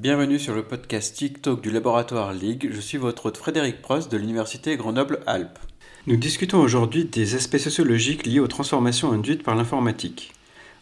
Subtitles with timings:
[0.00, 2.70] Bienvenue sur le podcast TikTok du laboratoire Ligue.
[2.72, 5.58] Je suis votre hôte Frédéric Prost de l'Université Grenoble-Alpes.
[6.06, 10.34] Nous discutons aujourd'hui des aspects sociologiques liés aux transformations induites par l'informatique.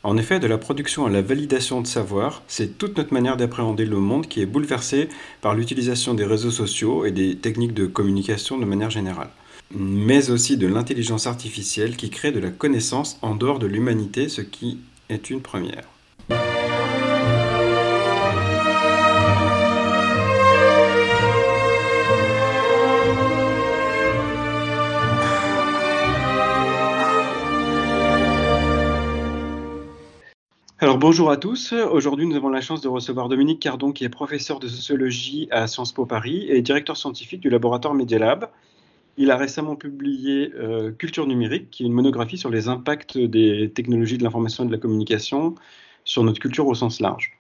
[0.03, 3.87] En effet, de la production à la validation de savoir, c'est toute notre manière d'appréhender
[3.87, 5.09] le monde qui est bouleversée
[5.41, 9.31] par l'utilisation des réseaux sociaux et des techniques de communication de manière générale.
[9.71, 14.43] Mais aussi de l'intelligence artificielle qui crée de la connaissance en dehors de l'humanité, ce
[14.43, 14.77] qui
[15.09, 15.89] est une première.
[30.97, 31.75] Alors bonjour à tous.
[31.75, 35.67] Aujourd'hui, nous avons la chance de recevoir Dominique Cardon, qui est professeur de sociologie à
[35.67, 38.49] Sciences Po Paris et directeur scientifique du laboratoire Media Lab.
[39.19, 43.71] Il a récemment publié euh, Culture numérique, qui est une monographie sur les impacts des
[43.75, 45.55] technologies de l'information et de la communication
[46.05, 47.39] sur notre culture au sens large.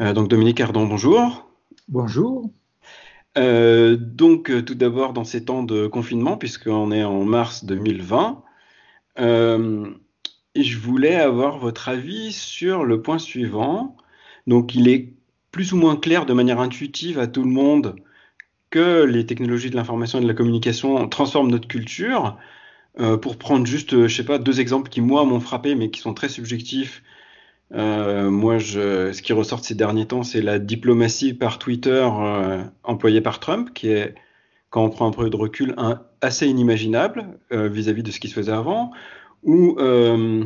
[0.00, 1.48] Euh, donc Dominique Cardon, bonjour.
[1.88, 2.48] Bonjour.
[3.36, 8.44] Euh, donc tout d'abord, dans ces temps de confinement, puisqu'on est en mars 2020,
[10.64, 13.96] je voulais avoir votre avis sur le point suivant.
[14.46, 15.12] Donc, il est
[15.50, 17.96] plus ou moins clair de manière intuitive à tout le monde
[18.70, 22.36] que les technologies de l'information et de la communication transforment notre culture.
[22.98, 26.00] Euh, pour prendre juste, je sais pas, deux exemples qui moi m'ont frappé, mais qui
[26.00, 27.02] sont très subjectifs.
[27.74, 33.20] Euh, moi, ce qui ressort ces derniers temps, c'est la diplomatie par Twitter euh, employée
[33.20, 34.14] par Trump, qui est,
[34.70, 35.74] quand on prend un peu de recul,
[36.20, 38.92] assez inimaginable vis-à-vis -vis de ce qui se faisait avant
[39.46, 40.44] ou, euh,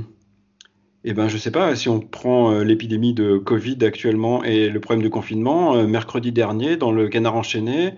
[1.05, 4.81] eh ben, je sais pas, si on prend euh, l'épidémie de Covid actuellement et le
[4.81, 7.95] problème de confinement, euh, mercredi dernier, dans le Canard enchaîné,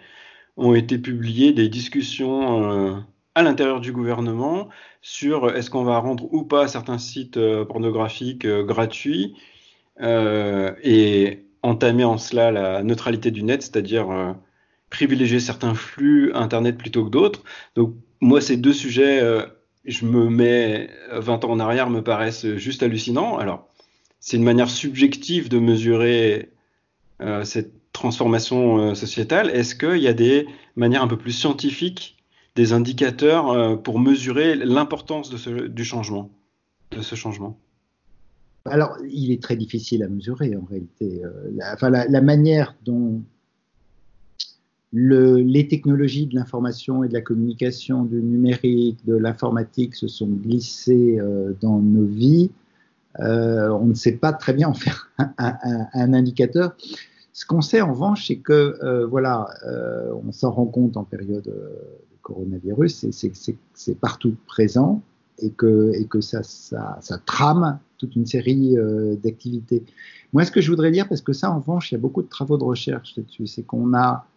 [0.56, 4.68] ont été publiées des discussions à l'intérieur du gouvernement
[5.00, 9.34] sur est-ce qu'on va rendre ou pas certains sites pornographiques gratuits
[9.98, 14.36] et entamer en cela la neutralité du net, c'est-à-dire
[14.90, 17.42] privilégier certains flux Internet plutôt que d'autres.
[17.74, 19.22] Donc, moi, ces deux sujets
[19.84, 23.36] je me mets 20 ans en arrière me paraissent juste hallucinants.
[23.38, 23.68] Alors,
[24.20, 26.50] c'est une manière subjective de mesurer
[27.20, 29.50] euh, cette transformation euh, sociétale.
[29.50, 32.16] Est-ce qu'il y a des manières un peu plus scientifiques,
[32.54, 36.30] des indicateurs euh, pour mesurer l'importance du changement,
[36.92, 37.58] de ce changement?
[38.64, 41.20] Alors, il est très difficile à mesurer en réalité.
[41.72, 43.22] Enfin, la manière dont
[44.92, 51.18] les technologies de l'information et de la communication, du numérique, de l'informatique se sont glissées
[51.18, 52.50] euh, dans nos vies.
[53.20, 56.76] Euh, on ne sait pas très bien en faire un, indicateur.
[57.32, 59.48] Ce qu'on sait en revanche, c'est que euh, voilà,
[60.24, 65.02] on s'en rend compte en période de coronavirus, c'est partout présent
[65.38, 68.76] et que, et que ça, ça, ça trame toute une série
[69.22, 69.82] d'activités.
[70.32, 72.22] Moi, ce que je voudrais dire, parce que ça, en revanche, il y a beaucoup
[72.22, 74.31] de travaux de recherche là-dessus, c'est qu'on a euh,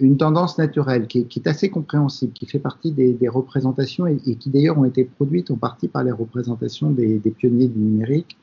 [0.00, 4.78] une tendance naturelle qui est, assez compréhensible, qui fait partie des, représentations et, qui d'ailleurs
[4.78, 8.38] ont été produites en partie par les représentations des, pionniers du numérique,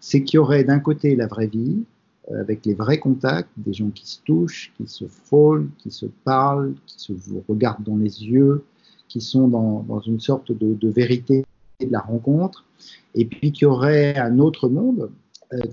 [0.00, 1.84] c'est qu'il y aurait d'un côté la vraie vie,
[2.30, 6.06] euh, avec les vrais contacts, des gens qui se touchent, qui se frôlent, qui se
[6.06, 7.12] parlent, qui se
[7.48, 8.64] regardent dans les yeux,
[9.08, 11.44] qui sont dans, une sorte de, de, vérité
[11.80, 12.64] de la rencontre,
[13.14, 15.21] et puis qu'il y aurait un autre monde euh,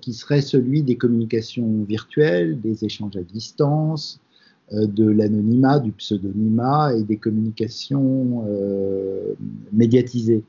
[0.02, 4.20] qui serait celui des communications virtuelles, des échanges à distance,
[4.74, 9.34] euh, de l'anonymat, du pseudonymat et des communications euh,
[9.74, 10.44] médiatisées.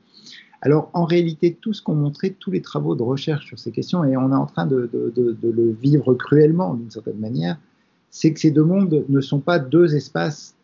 [0.61, 4.03] Alors en réalité, tout ce qu'ont montré tous les travaux de recherche sur ces questions,
[4.03, 7.57] et on est en train de, le vivre cruellement d'une certaine manière,
[8.11, 10.60] c'est que ces deux mondes ne sont pas deux espaces euh,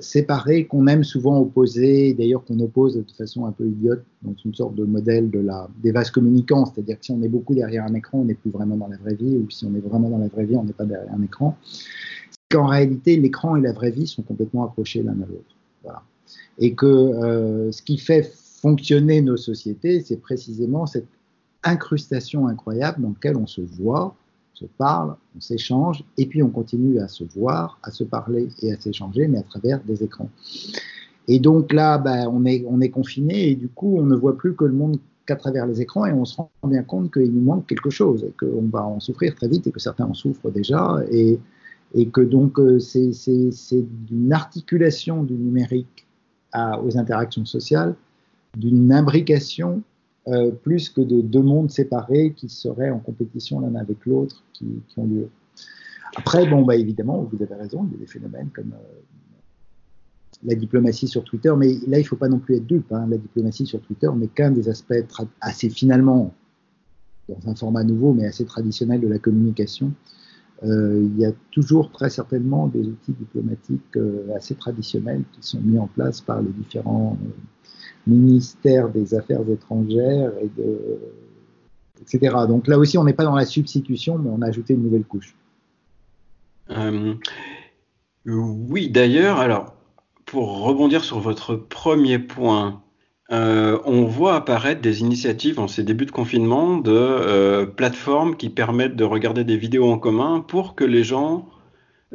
[0.00, 4.54] séparés qu'on aime souvent opposer, d'ailleurs qu'on oppose de façon un peu idiote dans une
[4.54, 7.84] sorte de modèle de la, des vases communicants, c'est-à-dire que si on est beaucoup derrière
[7.84, 10.10] un écran, on n'est plus vraiment dans la vraie vie, ou si on est vraiment
[10.10, 11.56] dans la vraie vie, on n'est pas derrière un écran.
[12.50, 15.56] Qu'en réalité, l'écran et la vraie vie sont complètement approchés l'un à l'autre.
[15.84, 16.02] Voilà.
[16.58, 18.28] Et que euh, ce qui fait
[18.60, 21.06] fonctionner nos sociétés, c'est précisément cette
[21.62, 24.14] incrustation incroyable dans laquelle on se voit,
[24.60, 28.72] se parle, on s'échange, et puis on continue à se voir, à se parler et
[28.72, 30.28] à s'échanger, mais à travers des écrans.
[31.28, 34.36] Et donc là, ben, on, est, on est confiné, et du coup, on ne voit
[34.36, 37.32] plus que le monde qu'à travers les écrans, et on se rend bien compte qu'il
[37.32, 40.14] nous manque quelque chose, et qu'on va en souffrir très vite, et que certains en
[40.14, 41.38] souffrent déjà, et,
[42.12, 46.06] que donc euh, c'est d'une articulation du numérique
[46.54, 47.94] aux interactions sociales,
[48.56, 49.82] d'une imbrication
[50.30, 54.66] euh, plus que de deux mondes séparés qui seraient en compétition l'un avec l'autre qui,
[54.96, 55.28] ont lieu.
[56.14, 59.00] Après, bon, bah, évidemment, vous avez raison, il y a des phénomènes comme euh,
[60.44, 62.92] la diplomatie sur Twitter, mais là, il ne faut pas non plus être dupe.
[62.92, 63.08] Hein.
[63.10, 64.94] La diplomatie sur Twitter n'est qu'un des aspects
[65.40, 66.32] assez finalement
[67.28, 69.92] dans un format nouveau mais assez traditionnel de la communication,
[70.64, 73.98] euh, il y a toujours très certainement des outils diplomatiques
[74.36, 77.16] assez traditionnels qui sont mis en place par les différents
[78.08, 80.98] euh, ministères des Affaires étrangères, et de,
[82.02, 82.36] etc.
[82.48, 85.04] Donc là aussi, on n'est pas dans la substitution, mais on a ajouté une nouvelle
[85.04, 85.34] couche.
[88.26, 89.74] oui, d'ailleurs, alors,
[90.26, 92.82] pour rebondir sur votre premier point,
[93.32, 98.50] euh, on voit apparaître des initiatives en ces débuts de confinement de euh, plateformes qui
[98.50, 101.48] permettent de regarder des vidéos en commun pour que les gens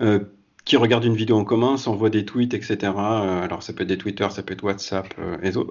[0.01, 0.19] euh,
[0.65, 2.91] qui regardent une vidéo en commun s'envoient des tweets, etc.
[2.97, 5.13] alors ça peut être des Twitter, ça peut être WhatsApp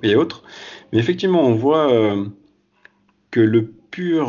[0.02, 0.44] et, autres.
[0.92, 1.90] Mais effectivement, on voit
[3.32, 4.28] que le pur,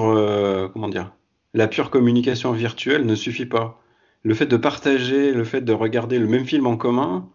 [0.73, 1.13] comment dire,
[1.53, 3.79] la pure communication virtuelle ne suffit pas.
[4.23, 7.29] Le fait de partager, le fait de regarder le même film en commun,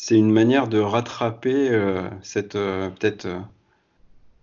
[0.00, 3.40] c'est une manière de rattraper euh, cette euh, peut-être euh,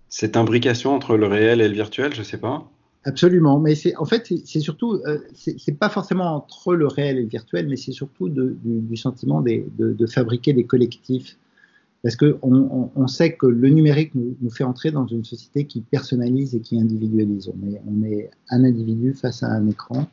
[0.09, 2.69] cette imbrication entre le réel et le virtuel, je sais pas.
[3.07, 4.99] Absolument, mais c'est en fait c'est surtout
[5.35, 10.05] c'est pas forcément entre le réel et le virtuel, mais c'est surtout du, sentiment de,
[10.07, 11.37] fabriquer des collectifs,
[12.01, 15.81] parce que on, sait que le numérique nous, nous, fait entrer dans une société qui
[15.81, 17.47] personnalise et qui individualise.
[17.49, 20.07] On est, on est un individu face à un écran,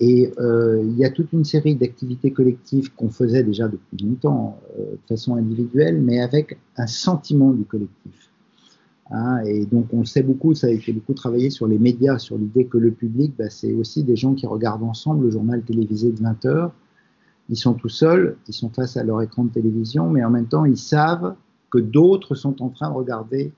[0.00, 4.58] et euh, il y a toute une série d'activités collectives qu'on faisait déjà depuis longtemps
[4.78, 8.25] euh, de façon individuelle, mais avec un sentiment du collectif.
[9.10, 12.18] Hein, et donc on le sait beaucoup, ça a été beaucoup travaillé sur les médias,
[12.18, 15.62] sur l'idée que le public, bah, c'est aussi des gens qui regardent ensemble le journal
[15.62, 16.72] télévisé de 20 heures.
[17.48, 20.46] Ils sont tout seuls, ils sont face à leur écran de télévision, mais en même
[20.46, 21.36] temps ils savent
[21.70, 23.52] que d'autres sont en train de regarder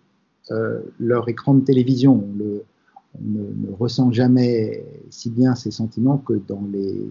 [0.51, 2.25] euh, leur écran de télévision.
[2.25, 7.11] On ne, ressent jamais si bien ces sentiments que dans les,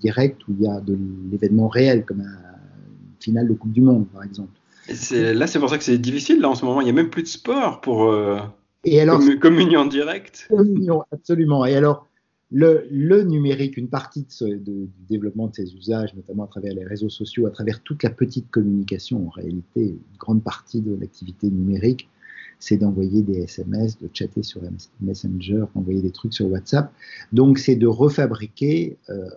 [0.00, 0.98] directs où il y a de
[1.30, 4.50] l'événement réel, comme une finale de Coupe du Monde, par exemple.
[4.88, 6.80] Là, c'est pour ça que c'est difficile, là, en ce moment.
[6.80, 8.38] Il n'y a même plus de sport pour euh,
[8.84, 10.46] et alors, communion en direct.
[10.50, 11.64] Communion, absolument.
[11.64, 12.06] Et alors,
[12.52, 17.08] le, numérique, une partie de du développement de ces usages, notamment à travers les réseaux
[17.08, 22.08] sociaux, à travers toute la petite communication, en réalité, une grande partie de l'activité numérique,
[22.60, 24.62] c'est d'envoyer des SMS, de chatter sur
[25.00, 26.92] Messenger, d'envoyer des trucs sur WhatsApp.
[27.32, 29.28] Donc c'est de refabriquer euh,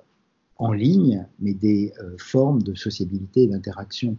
[0.57, 4.17] en ligne, mais des euh, formes de sociabilité et d'interaction.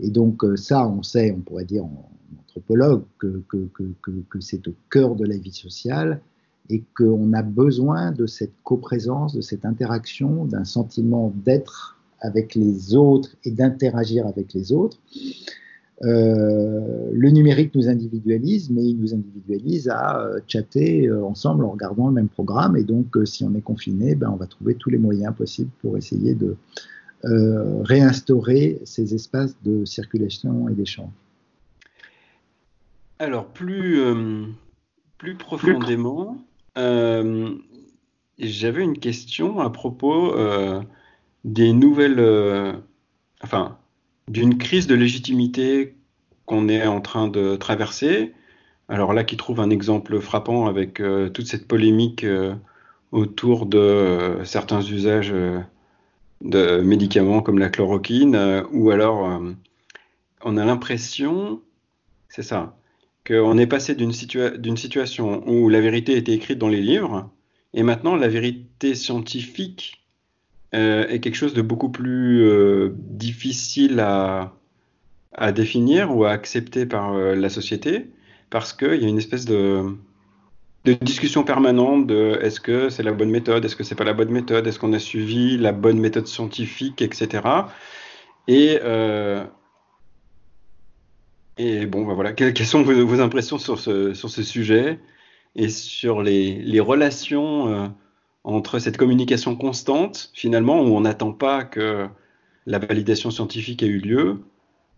[0.00, 2.10] Et donc euh, ça, on sait, on pourrait dire en,
[2.40, 6.20] anthropologue, que, c'est au cœur de la vie sociale
[6.70, 12.94] et qu'on a besoin de cette coprésence, de cette interaction, d'un sentiment d'être avec les
[12.94, 14.98] autres et d'interagir avec les autres.
[16.02, 22.08] Euh, le numérique nous individualise, mais il nous individualise à euh, chatter ensemble en regardant
[22.08, 22.76] le même programme.
[22.76, 25.96] Et donc, si on est confiné, ben, on va trouver tous les moyens possibles pour
[25.96, 26.56] essayer de
[27.84, 31.10] réinstaurer ces espaces de circulation et d'échange.
[33.18, 34.00] Alors, plus,
[35.18, 36.38] plus profondément,
[36.76, 40.34] j'avais une question à propos
[41.44, 42.82] des nouvelles.
[43.42, 43.78] enfin,
[44.28, 45.94] d'une crise de légitimité
[46.46, 48.32] qu'on est en train de traverser.
[48.88, 52.54] Alors là, qui trouve un exemple frappant avec euh, toute cette polémique euh,
[53.12, 55.34] autour de euh, certains usages
[56.44, 59.42] de médicaments comme la chloroquine, ou alors
[60.42, 61.60] on a l'impression,
[62.28, 62.76] c'est ça,
[63.26, 67.30] qu'on est passé d'une situation où la vérité était écrite dans les livres,
[67.72, 70.04] et maintenant la vérité scientifique
[70.74, 74.52] euh, est quelque chose de beaucoup plus euh, difficile à,
[75.52, 78.10] définir ou à accepter par euh, la société
[78.50, 79.82] parce qu'il y a une espèce de,
[80.84, 84.30] discussion permanente de est-ce que c'est la bonne méthode, est-ce que c'est pas la bonne
[84.30, 87.42] méthode, est-ce qu'on a suivi la bonne méthode scientifique, etc.
[88.48, 88.78] Et,
[91.56, 94.98] et bon, bah voilà, quelles, sont vos, impressions sur ce, sur ce sujet
[95.56, 97.92] et sur les, les relations
[98.44, 102.06] entre cette communication constante, finalement, où on n'attend pas que
[102.66, 104.40] la validation scientifique ait eu lieu.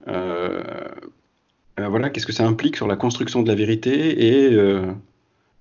[0.09, 0.63] Euh,
[1.79, 4.93] euh, voilà, qu'est-ce que ça implique sur la construction de la vérité et euh,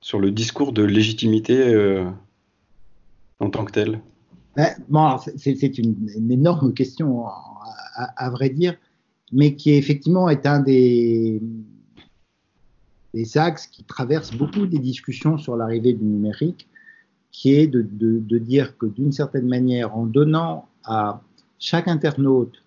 [0.05, 2.05] sur le discours de légitimité
[3.39, 4.01] en tant que tel.
[5.35, 7.25] C'est une, énorme question,
[7.95, 8.75] à, vrai dire,
[9.31, 11.41] mais qui effectivement est un des,
[13.33, 16.67] axes qui traverse beaucoup des discussions sur l'arrivée du numérique
[17.31, 21.19] qui est de, dire que d'une certaine manière, en donnant à
[21.57, 22.63] chaque internaute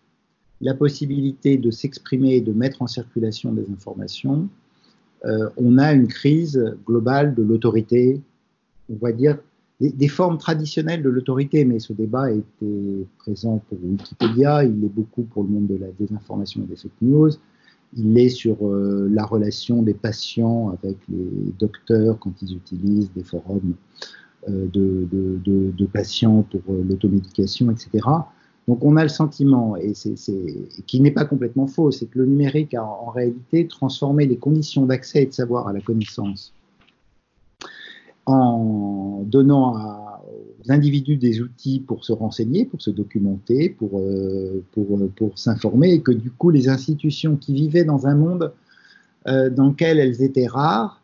[0.61, 4.49] la possibilité de s'exprimer et de mettre en circulation des informations,
[5.25, 8.21] euh, on a une crise globale de l'autorité,
[8.91, 9.39] on va dire
[9.81, 15.23] des, formes traditionnelles de l'autorité, mais ce débat était présent pour Wikipédia, il est beaucoup
[15.23, 17.31] pour le monde de la désinformation et des fake news,
[17.97, 23.75] il est sur la relation des patients avec les docteurs quand ils utilisent des forums
[24.49, 28.05] de, de, patients pour l'automédication, etc.
[28.69, 29.95] Donc on a le sentiment, et
[30.87, 34.85] qui n'est pas complètement faux, c'est que le numérique a en réalité transformé les conditions
[34.85, 36.53] d'accès et de savoir à la connaissance.
[38.27, 39.73] En donnant
[40.61, 44.63] aux individus des outils pour se renseigner, pour se documenter, pour, euh,
[45.17, 48.53] pour, s'informer, et que du coup les institutions qui vivaient dans un monde
[49.29, 51.03] euh, dans lequel elles étaient rares,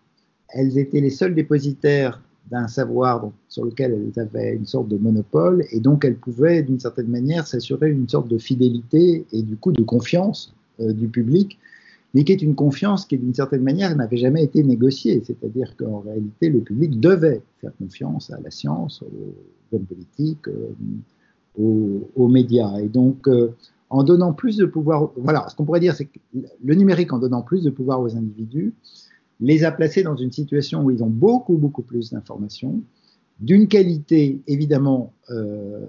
[0.50, 2.21] elles étaient les seuls dépositaires
[2.51, 6.81] d'un savoir sur lequel elles avaient une sorte de monopole, et donc elles pouvaient d'une
[6.81, 11.59] certaine manière s'assurer une sorte de fidélité et du coup de confiance euh, du public
[12.15, 15.21] mais qui est une confiance qui, d'une certaine manière, n'avait jamais été négociée.
[15.27, 21.99] C'est-à-dire qu'en réalité, le public devait faire confiance à la science, aux hommes politiques, euh,
[22.15, 22.79] aux, médias.
[22.79, 23.53] Et donc, euh,
[23.91, 26.19] en donnant plus de pouvoir, voilà, ce qu'on pourrait dire, c'est que
[26.65, 28.73] le numérique, en donnant plus de pouvoir aux individus,
[29.41, 32.83] les a placés dans une situation où ils ont beaucoup, beaucoup plus d'informations,
[33.41, 35.87] d'une qualité évidemment euh,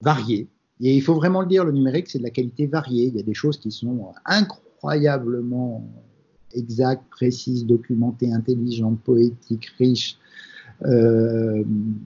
[0.00, 0.48] variée.
[0.80, 3.06] Et il faut vraiment le dire, le numérique, c'est de la qualité variée.
[3.06, 5.84] Il y a des choses qui sont incroyablement
[6.54, 10.18] exacte, précise, documentée, intelligente, poétique, riche
[10.84, 11.62] euh,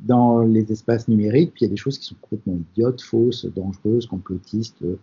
[0.06, 1.52] dans les espaces numériques.
[1.54, 4.98] Puis il y a des choses qui sont complètement idiotes, fausses, dangereuses, complotistes euh,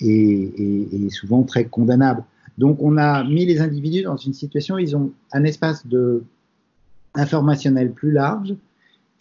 [0.00, 2.24] et, souvent très condamnables.
[2.62, 5.84] Donc on a mis les individus dans une situation ils ont un espace
[7.14, 8.54] informationnel plus large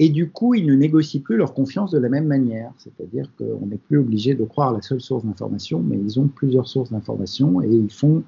[0.03, 2.71] et du coup, ils ne négocient plus leur confiance de la même manière.
[2.79, 6.67] C'est-à-dire qu'on n'est plus obligé de croire la seule source d'information, mais ils ont plusieurs
[6.67, 8.24] sources d'information et ils font,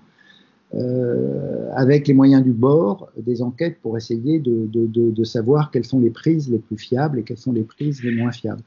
[0.75, 6.11] euh, avec les moyens du bord, des enquêtes pour essayer de, savoir quelles sont les
[6.11, 8.61] prises les plus fiables et quelles sont les prises les moins fiables.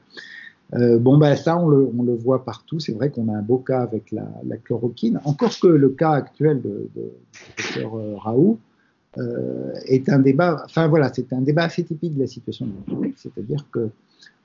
[0.73, 2.79] Euh, bon, ben ça, on le, voit partout.
[2.79, 5.19] C'est vrai qu'on a un beau cas avec la, chloroquine.
[5.23, 7.11] Encore que le cas actuel de, de,
[7.77, 8.59] euh, Raoult,
[9.17, 13.15] euh, est un débat, enfin voilà, c'est un débat assez typique de la situation public,
[13.17, 13.89] c'est-à-dire que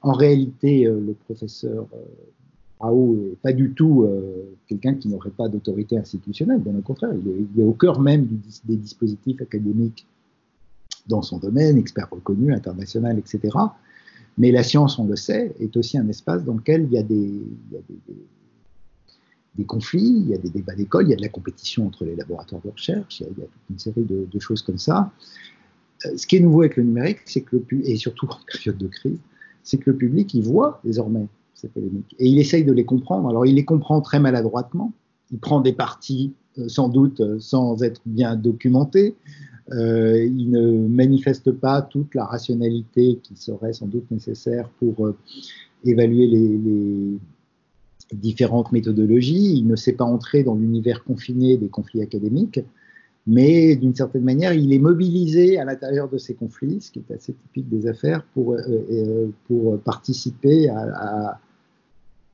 [0.01, 1.87] en réalité, le professeur
[2.81, 4.09] Raoult n'est pas du tout
[4.67, 8.27] quelqu'un qui n'aurait pas d'autorité institutionnelle, bien au contraire, il est, au cœur même
[8.65, 10.07] des dispositifs académiques
[11.07, 13.51] dans son domaine, expert reconnu, international, etc.
[14.39, 17.03] Mais la science, on le sait, est aussi un espace dans lequel il y a
[17.03, 17.43] des,
[19.67, 22.17] conflits, il y a des débats d'école, il y a de la compétition entre les
[22.17, 25.13] laboratoires de recherche, il y a, toute une série de, choses comme ça.
[26.07, 28.79] Euh, ce qui est nouveau avec le numérique, c'est que le et surtout en période
[28.79, 29.19] de crise,
[29.63, 33.29] c'est que le public, il voit désormais ces polémiques et il essaye de les comprendre.
[33.29, 34.93] Alors il les comprend très maladroitement,
[35.31, 39.15] il prend des parties euh, sans doute euh, sans être bien documenté,
[39.75, 45.15] il ne manifeste pas toute la rationalité qui serait sans doute nécessaire pour
[45.85, 47.19] évaluer les,
[48.13, 52.61] différentes méthodologies, il ne sait pas entrer dans l'univers confiné des conflits académiques,
[53.27, 57.15] mais d'une certaine manière, il est mobilisé à l'intérieur de ces conflits, ce qui est
[57.15, 58.57] assez typique des affaires, euh,
[58.91, 61.39] euh, pour participer à,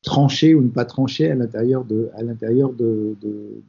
[0.03, 3.17] trancher ou ne pas trancher à l'intérieur de,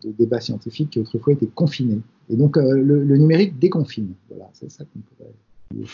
[0.04, 2.00] débats scientifiques qui autrefois étaient confinés.
[2.30, 4.14] Et donc euh, le, numérique déconfine.
[4.28, 5.86] Voilà, c'est ça qu'on pourrait.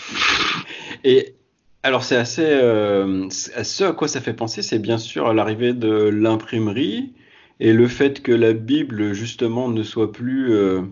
[1.05, 1.35] Et
[1.83, 6.09] alors c'est assez, euh, ce à quoi ça fait penser, c'est bien sûr l'arrivée de
[6.09, 7.13] l'imprimerie
[7.61, 10.83] et le fait que la Bible justement ne soit plus euh,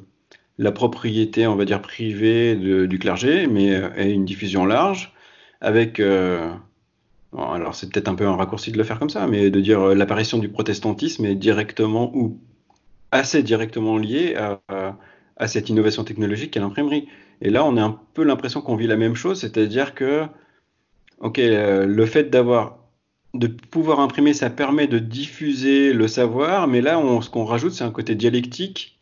[0.56, 5.12] la propriété, on va dire privée du clergé, mais ait une diffusion large,
[5.60, 6.00] avec,
[7.36, 9.94] alors c'est peut-être un peu un raccourci de le faire comme ça, mais de dire
[9.94, 12.38] l'apparition du protestantisme est directement ou
[13.10, 17.08] assez directement liée à, cette innovation technologique qu'est l'imprimerie.
[17.42, 20.26] Et là, on a un peu l'impression qu'on vit la même chose, c'est-à-dire que
[21.20, 22.78] Ok, euh, le fait d'avoir
[23.32, 27.82] de pouvoir imprimer, ça permet de diffuser le savoir, mais là, ce qu'on rajoute, c'est
[27.82, 29.00] un côté dialectique.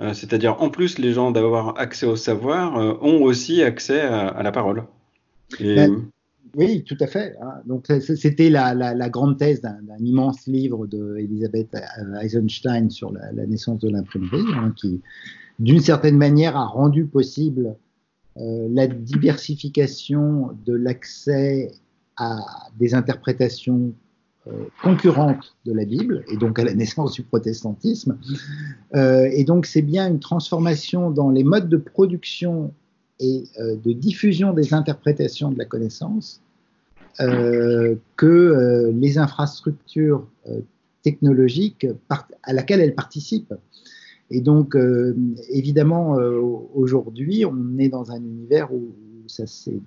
[0.00, 4.42] Euh, c'est-à-dire, en plus, les gens d'avoir accès au savoir euh, ont aussi accès à,
[4.42, 4.84] la parole.
[5.58, 6.10] Ben,
[6.54, 7.36] oui, tout à fait.
[7.42, 7.54] Hein.
[7.66, 11.76] Donc, c'était la, grande thèse d'un immense livre d'Elisabeth
[12.20, 15.00] Eisenstein sur la, naissance de l'imprimerie, hein, qui,
[15.58, 17.76] d'une certaine manière, a rendu possible
[18.38, 21.72] euh, la diversification de l'accès
[22.16, 22.38] à
[22.78, 23.94] des interprétations
[24.48, 28.18] euh, concurrentes de la Bible, et donc à la naissance du protestantisme.
[28.94, 32.72] Euh, et donc c'est bien une transformation dans les modes de production
[33.20, 36.40] et de diffusion des interprétations de la connaissance
[37.18, 40.26] que les infrastructures
[41.02, 41.86] technologiques
[42.42, 43.54] à laquelle elles participent
[44.30, 45.16] et donc, euh,
[45.50, 46.40] évidemment, euh,
[46.74, 48.88] aujourd'hui, on est dans un univers où
[49.26, 49.80] ça s'est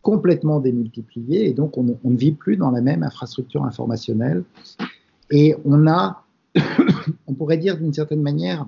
[0.00, 4.44] complètement démultiplié et donc on, ne vit plus dans la même infrastructure informationnelle.
[5.30, 6.24] Et on a,
[7.26, 8.66] on pourrait dire d'une certaine manière,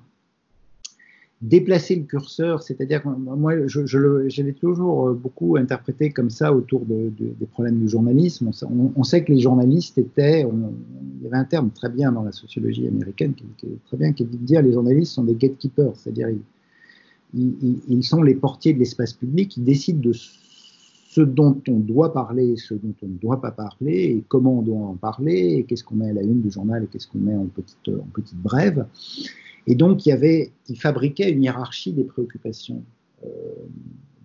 [1.44, 7.12] déplacer le curseur, c'est-à-dire moi je, l'ai toujours euh, beaucoup interprété comme ça autour de,
[7.18, 8.50] des problèmes du journalisme.
[8.96, 12.32] On, sait que les journalistes étaient, il y avait un terme très bien dans la
[12.32, 16.28] sociologie américaine qui, très bien, qui de dire les journalistes sont des gatekeepers, c'est-à-dire
[17.34, 22.56] ils, sont les portiers de l'espace public, ils décident de ce dont on doit parler,
[22.56, 25.84] ce dont on ne doit pas parler, et comment on doit en parler, et qu'est-ce
[25.84, 28.86] qu'on met à la une du journal et qu'est-ce qu'on met en petite brève.
[29.66, 32.82] Et donc, il, y avait, il fabriquait une hiérarchie des préoccupations
[33.24, 33.28] euh,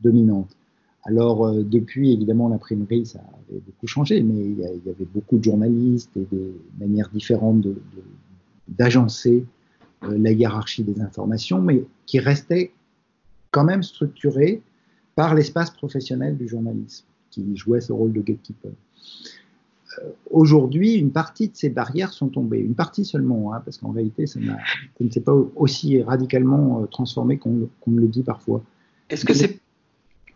[0.01, 0.55] dominantes.
[1.03, 3.19] Alors, euh, depuis, évidemment, l'imprimerie, ça
[3.50, 7.65] avait beaucoup changé, mais il y, avait beaucoup de journalistes et des manières différentes
[8.67, 9.46] d'agencer
[10.03, 12.72] euh, la hiérarchie des informations, mais qui restait
[13.51, 14.62] quand même structurée
[15.15, 18.72] par l'espace professionnel du journalisme, qui jouait ce rôle de gatekeeper.
[19.99, 23.91] Euh, aujourd'hui, une partie de ces barrières sont tombées, une partie seulement, hein, parce qu'en
[23.91, 24.39] réalité, ça,
[24.99, 28.61] ne s'est pas aussi radicalement euh, transformé qu'on le dit parfois.
[29.09, 29.59] Est-ce que c'est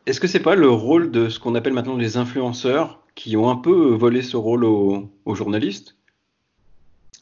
[0.06, 3.50] est-ce que c'est pas le rôle de ce qu'on appelle maintenant les influenceurs qui ont
[3.50, 5.96] un peu volé ce rôle aux, journalistes?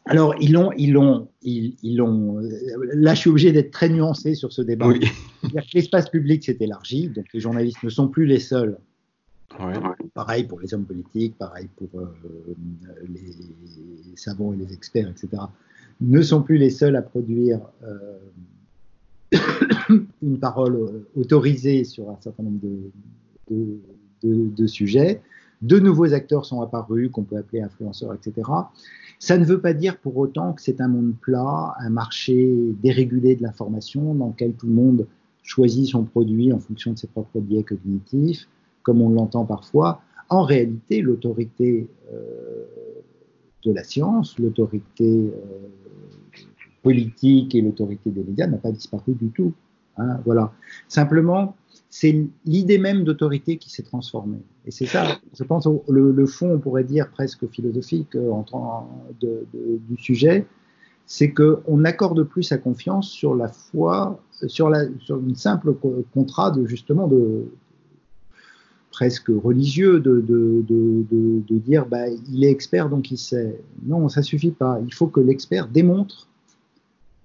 [0.05, 2.39] Alors, ils l'ont, ils l'ont, ils, l'ont.
[2.95, 4.87] Là, je suis obligé d'être très nuancé sur ce débat.
[5.75, 8.79] L'espace public s'est élargi, donc les journalistes ne sont plus les seuls
[10.13, 12.05] Pareil pour les hommes politiques, pareil pour euh,
[13.07, 15.43] les savants et les experts, etc.
[15.99, 18.17] Ne sont plus les seuls à produire euh,
[20.21, 22.59] une parole euh, autorisée sur un certain nombre
[23.49, 23.79] de,
[24.23, 25.21] de, sujets.
[25.61, 28.49] De nouveaux acteurs sont apparus, qu'on peut appeler influenceurs, etc.
[29.19, 33.35] Ça ne veut pas dire pour autant que c'est un monde plat, un marché dérégulé
[33.35, 35.07] de l'information dans lequel tout le monde
[35.43, 38.47] choisit son produit en fonction de ses propres biais cognitifs
[38.83, 42.65] comme on l'entend parfois, en réalité, l'autorité euh,
[43.63, 46.41] de la science, l'autorité euh,
[46.83, 49.53] politique et l'autorité des médias n'a pas disparu du tout.
[49.97, 50.53] Hein, voilà.
[50.87, 51.55] Simplement,
[51.89, 54.39] c'est l'idée même d'autorité qui s'est transformée.
[54.65, 58.87] Et c'est ça, je pense, le, fond, on pourrait dire presque philosophique euh, en,
[59.19, 60.47] du sujet,
[61.05, 65.75] c'est qu'on n'accorde plus sa confiance sur la foi, sur, sur une simple
[66.13, 67.47] contrat de justement de,
[68.91, 70.21] presque religieux de,
[71.49, 73.59] dire bah, il est expert donc il sait.
[73.85, 74.79] Non, ça suffit pas.
[74.85, 76.27] Il faut que l'expert démontre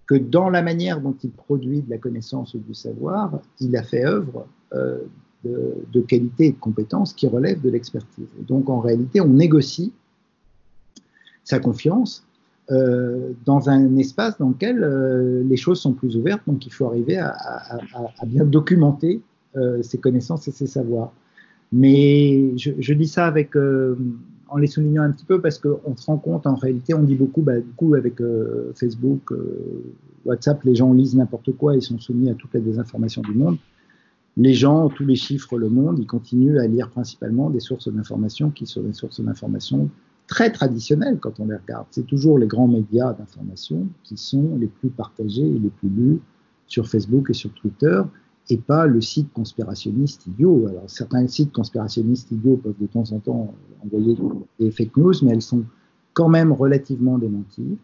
[0.07, 3.83] que dans la manière dont il produit de la connaissance ou du savoir, il a
[3.83, 4.99] fait œuvre euh,
[5.45, 8.27] de, qualité et de compétence qui relève de l'expertise.
[8.49, 9.93] Donc en réalité, on négocie
[11.45, 12.25] sa confiance
[12.73, 16.87] euh, dans un espace dans lequel euh, les choses sont plus ouvertes, donc il faut
[16.87, 17.79] arriver à
[18.27, 19.21] bien documenter
[19.81, 21.15] ses connaissances et ses savoirs.
[21.73, 23.97] Mais je, je dis ça avec, euh,
[24.49, 27.17] en les soulignant un petit peu parce qu'on se rend compte, en réalité, on dit
[27.17, 29.83] beaucoup, bah, du coup, avec euh, Facebook, euh,
[30.25, 33.59] WhatsApp, les gens lisent n'importe quoi, ils sont soumis à toutes les désinformations du monde.
[34.37, 38.51] Les gens, tous les chiffres, le monde, ils continuent à lire principalement des sources d'information
[38.51, 39.89] qui sont des sources d'information
[40.27, 41.87] très traditionnelles quand on les regarde.
[41.91, 46.21] C'est toujours les grands médias d'information qui sont les plus partagés et les plus lus
[46.67, 48.03] sur Facebook et sur Twitter
[48.49, 50.67] et pas le site conspirationniste idiot.
[50.69, 53.55] Alors certains sites conspirationnistes idiots peuvent de temps en temps
[53.85, 54.17] envoyer
[54.61, 55.65] des fake news, mais elles sont
[56.13, 57.79] quand même relativement démenties.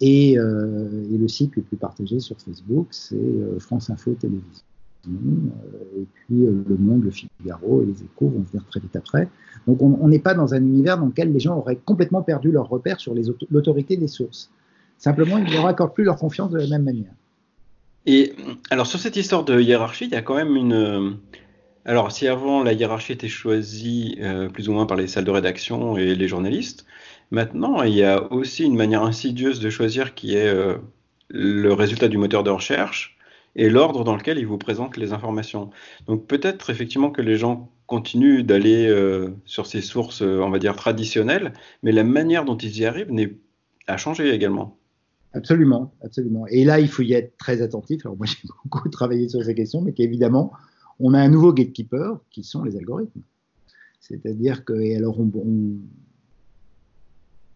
[0.00, 4.62] Et, euh, et le site le plus partagé sur Facebook, c'est euh, France Info Télévision.
[5.08, 9.28] Euh, et puis Le Monde, Le Figaro et Les Échos vont venir très vite après.
[9.66, 12.68] Donc on n'est pas dans un univers dans lequel les gens auraient complètement perdu leur
[12.68, 13.14] repère sur
[13.50, 14.50] l'autorité des sources.
[14.98, 17.12] Simplement, ils ne leur accordent plus leur confiance de la même manière.
[18.06, 18.32] Et
[18.70, 20.72] alors sur cette histoire de hiérarchie, il y a quand même une.
[20.72, 21.10] Euh,
[21.84, 25.30] alors si avant la hiérarchie était choisie euh, plus ou moins par les salles de
[25.30, 26.86] rédaction et les journalistes,
[27.30, 30.76] maintenant il y a aussi une manière insidieuse de choisir qui est euh,
[31.28, 33.16] le résultat du moteur de recherche
[33.56, 35.70] et l'ordre dans lequel il vous présente les informations.
[36.06, 38.94] Donc peut-être effectivement que les gens continuent d'aller
[39.46, 43.10] sur ces sources, on va dire traditionnelles, mais la manière dont ils y arrivent
[43.86, 44.78] a changé également.
[45.34, 46.46] Absolument, absolument.
[46.46, 48.04] Et là, il faut y être très attentif.
[48.06, 50.52] Alors moi, j'ai beaucoup travaillé sur ces questions, mais qu'évidemment,
[51.00, 53.22] on a un nouveau gatekeeper qui sont les algorithmes.
[54.00, 55.30] C'est-à-dire que, et alors on,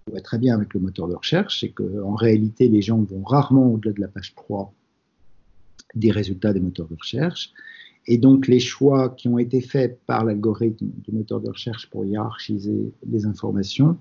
[0.09, 3.73] voit très bien avec le moteur de recherche, c'est qu'en réalité, les gens vont rarement
[3.73, 4.73] au-delà de la page 3
[5.95, 7.53] des résultats des moteurs de recherche.
[8.07, 12.05] Et donc, les choix qui ont été faits par l'algorithme du moteur de recherche pour
[12.05, 13.97] hiérarchiser les informations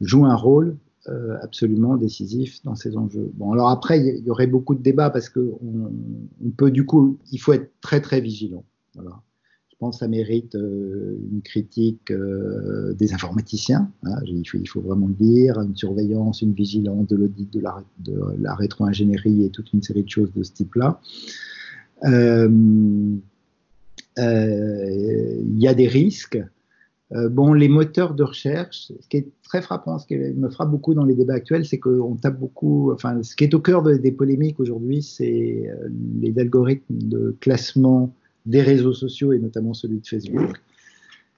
[0.00, 0.76] jouent un rôle
[1.10, 3.30] euh, absolument décisif dans ces enjeux.
[3.34, 7.18] Bon, alors après, il y, aurait beaucoup de débats parce que on, peut du coup,
[7.30, 8.64] il faut être très très vigilant.
[8.94, 9.20] Voilà.
[9.70, 13.90] Je pense que ça mérite euh, une critique euh, des informaticiens.
[14.04, 18.18] Hein, il, faut, vraiment le dire, une surveillance, une vigilance de l'audit, de la, de
[18.40, 21.00] la rétro-ingénierie et toute une série de choses de ce type-là.
[22.02, 23.20] Il
[24.16, 26.42] y a des risques.
[27.30, 30.94] Bon, les moteurs de recherche, ce qui est très frappant, ce qui me frappe beaucoup
[30.94, 32.92] dans les débats actuels, c'est qu'on tape beaucoup.
[32.92, 35.70] Enfin, ce qui est au cœur des polémiques aujourd'hui, c'est
[36.20, 38.12] les algorithmes de classement
[38.46, 40.60] des réseaux sociaux et notamment celui de Facebook.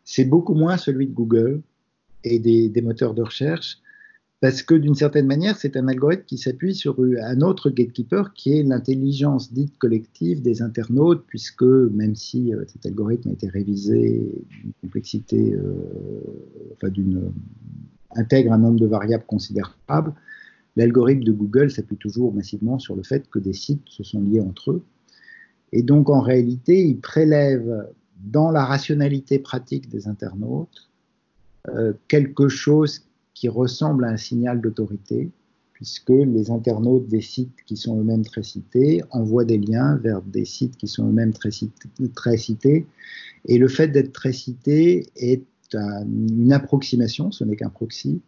[0.04, 1.60] C'est beaucoup moins celui de Google
[2.24, 3.78] et des, moteurs de recherche
[4.46, 8.56] parce que d'une certaine manière, c'est un algorithme qui s'appuie sur un autre gatekeeper qui
[8.56, 14.44] est l'intelligence dite collective des internautes, puisque même si euh, cet algorithme a été révisé,
[14.48, 15.74] d'une complexité, euh,
[16.74, 17.32] enfin d'une
[18.14, 20.14] intègre un nombre de variables considérables,
[20.76, 24.40] l'algorithme de Google s'appuie toujours massivement sur le fait que des sites se sont liés
[24.40, 24.82] entre eux.
[25.72, 27.88] Et donc, en réalité, il prélève
[28.22, 30.88] dans la rationalité pratique des internautes
[31.68, 33.05] euh, quelque chose
[33.36, 35.30] qui ressemble à un signal d'autorité,
[35.74, 40.46] puisque les internautes des sites qui sont eux-mêmes très cités envoient des liens vers des
[40.46, 42.86] sites qui sont eux-mêmes très, cités.
[43.44, 45.44] Et le fait d'être très cité est
[45.74, 48.22] une approximation, ce n'est qu'un proxy,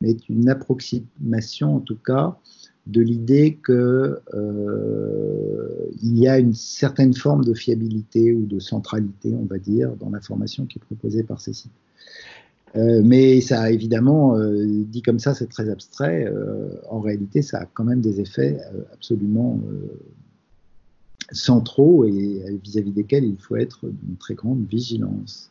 [0.00, 2.38] mais une approximation en tout cas
[2.86, 9.44] de l'idée qu'il euh, y a une certaine forme de fiabilité ou de centralité, on
[9.44, 11.72] va dire, dans l'information qui est proposée par ces sites.
[12.76, 16.30] Euh, mais ça, évidemment, euh, dit comme ça, c'est très abstrait.
[16.90, 18.58] en réalité, ça a quand même des effets
[18.92, 19.60] absolument
[21.32, 25.50] centraux et vis-à-vis desquels il faut être d'une très grande vigilance.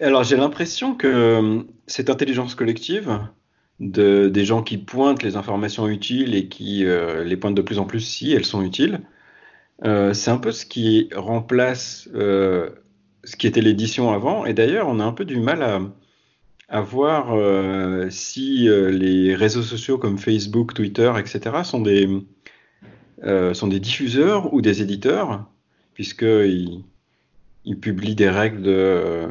[0.00, 3.20] Alors, j'ai l'impression que cette intelligence collective,
[3.82, 7.78] de, des gens qui pointent les informations utiles et qui euh, les pointent de plus
[7.78, 9.00] en plus si elles sont utiles.
[9.84, 12.70] Euh, c'est un peu ce qui remplace euh,
[13.24, 14.46] ce qui était l'édition avant.
[14.46, 17.36] Et d'ailleurs, on a un peu du mal à, voir
[18.10, 21.64] si les réseaux sociaux comme Facebook, Twitter, etc.
[21.64, 22.08] sont des,
[23.52, 25.46] sont des diffuseurs ou des éditeurs,
[25.92, 26.82] puisqu'ils
[27.66, 29.28] ils publient des règles de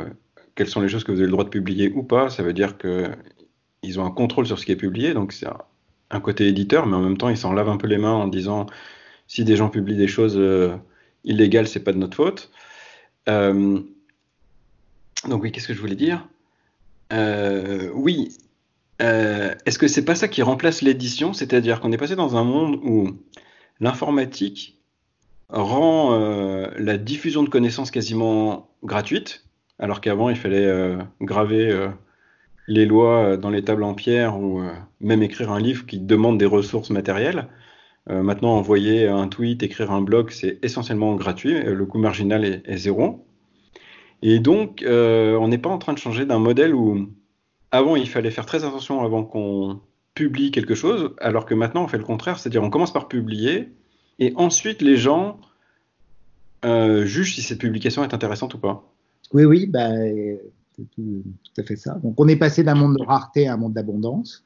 [0.55, 2.29] quelles sont les choses que vous avez le droit de publier ou pas.
[2.29, 3.09] Ça veut dire que
[3.83, 5.47] ils ont un contrôle sur ce qui est publié, donc c'est
[6.09, 8.27] un, côté éditeur, mais en même temps, ils s'en lavent un peu les mains en
[8.27, 8.67] disant
[9.27, 10.75] si des gens publient des choses euh,
[11.23, 12.51] illégales, c'est pas de notre faute.
[13.29, 13.79] Euh,
[15.27, 16.27] donc oui, qu'est-ce que je voulais dire?
[17.13, 18.37] Euh, Oui,
[18.99, 21.33] est-ce que c'est pas ça qui remplace l'édition?
[21.33, 23.09] C'est-à-dire qu'on est passé dans un monde où
[23.79, 24.79] l'informatique
[25.49, 26.15] rend
[26.77, 29.43] la diffusion de connaissances quasiment gratuite,
[29.79, 31.89] alors qu'avant il fallait graver
[32.67, 35.99] les lois euh, dans les tables en pierre ou euh, même écrire un livre qui
[35.99, 37.47] demande des ressources matérielles.
[38.09, 41.61] Euh, maintenant, envoyer un tweet, écrire un blog, c'est essentiellement gratuit.
[41.61, 43.25] Le coût marginal est, zéro.
[44.21, 47.09] Et donc, on n'est pas en train de changer d'un modèle où
[47.71, 49.79] avant il fallait faire très attention avant qu'on
[50.13, 53.69] publie quelque chose, alors que maintenant on fait le contraire, c'est-à-dire on commence par publier
[54.19, 55.39] et ensuite les gens
[56.63, 58.91] jugent si cette publication est intéressante ou pas.
[59.33, 59.89] Oui, oui, bah,
[60.95, 61.23] tout,
[61.57, 61.95] à fait ça.
[62.03, 64.45] Donc on est passé d'un monde de rareté à un monde d'abondance.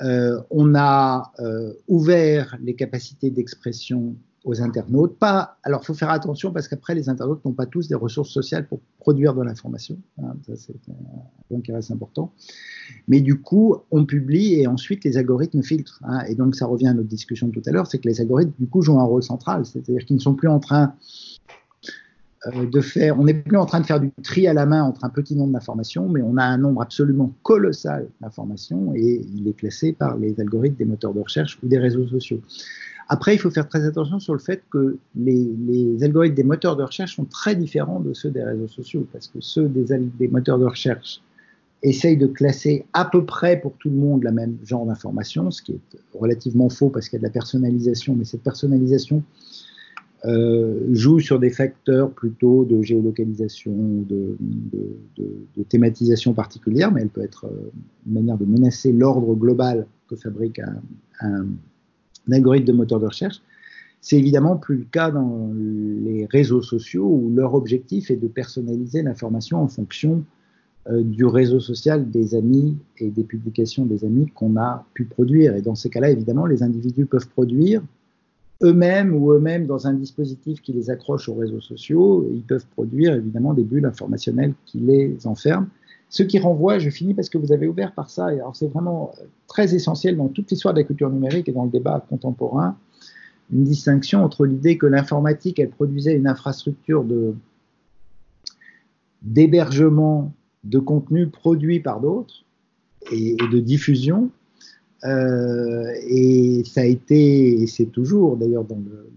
[0.00, 5.18] Euh, on a euh, ouvert les capacités d'expression aux internautes.
[5.18, 8.66] Pas, alors, faut faire attention parce qu'après, les internautes n'ont pas tous des ressources sociales
[8.68, 9.98] pour produire de l'information.
[10.22, 10.94] Hein, ça, c'est un
[11.48, 12.32] point qui reste important.
[13.08, 16.00] Mais du coup, on publie et ensuite les algorithmes filtrent.
[16.04, 16.20] Hein.
[16.28, 18.68] et donc, ça revient à notre discussion tout à l'heure, c'est que les algorithmes, du
[18.68, 19.66] coup, jouent un rôle central.
[19.66, 20.94] C'est-à-dire qu'ils ne sont plus en train
[22.54, 25.04] de faire, on n'est plus en train de faire du tri à la main entre
[25.04, 29.54] un petit nombre d'informations, mais on a un nombre absolument colossal d'informations et il est
[29.54, 32.40] classé par les algorithmes des moteurs de recherche ou des réseaux sociaux.
[33.08, 36.82] Après, il faut faire très attention sur le fait que les, algorithmes des moteurs de
[36.82, 40.58] recherche sont très différents de ceux des réseaux sociaux, parce que ceux des, des moteurs
[40.58, 41.22] de recherche
[41.82, 45.62] essayent de classer à peu près pour tout le monde la même genre d'informations, ce
[45.62, 45.80] qui est
[46.14, 49.22] relativement faux parce qu'il y a de la personnalisation, mais cette personnalisation
[50.26, 54.36] euh, joue sur des facteurs plutôt de géolocalisation, de,
[55.16, 57.70] de, thématisation particulière, mais elle peut être euh,
[58.06, 60.60] une manière de menacer l'ordre global que fabrique
[61.20, 61.46] un,
[62.30, 63.40] algorithme de moteur de recherche.
[64.00, 69.02] C'est évidemment plus le cas dans les réseaux sociaux où leur objectif est de personnaliser
[69.02, 70.24] l'information en fonction
[70.88, 75.54] euh, du réseau social des amis et des publications des amis qu'on a pu produire.
[75.54, 77.82] Et dans ces cas-là, évidemment, les individus peuvent produire
[78.62, 83.14] eux-mêmes ou eux-mêmes dans un dispositif qui les accroche aux réseaux sociaux, ils peuvent produire
[83.14, 85.68] évidemment des bulles informationnelles qui les enferment.
[86.08, 88.68] Ce qui renvoie, je finis parce que vous avez ouvert par ça, et alors c'est
[88.68, 92.04] vraiment euh, très essentiel dans toute l'histoire de la culture numérique et dans le débat
[92.08, 92.76] contemporain,
[93.52, 97.34] une distinction entre l'idée que l'informatique, elle produisait une infrastructure de,
[99.22, 100.32] d'hébergement
[100.64, 102.44] de contenu produit par d'autres
[103.12, 104.30] et, de diffusion.
[105.04, 109.10] Euh, et ça a été, et c'est toujours d'ailleurs dans le,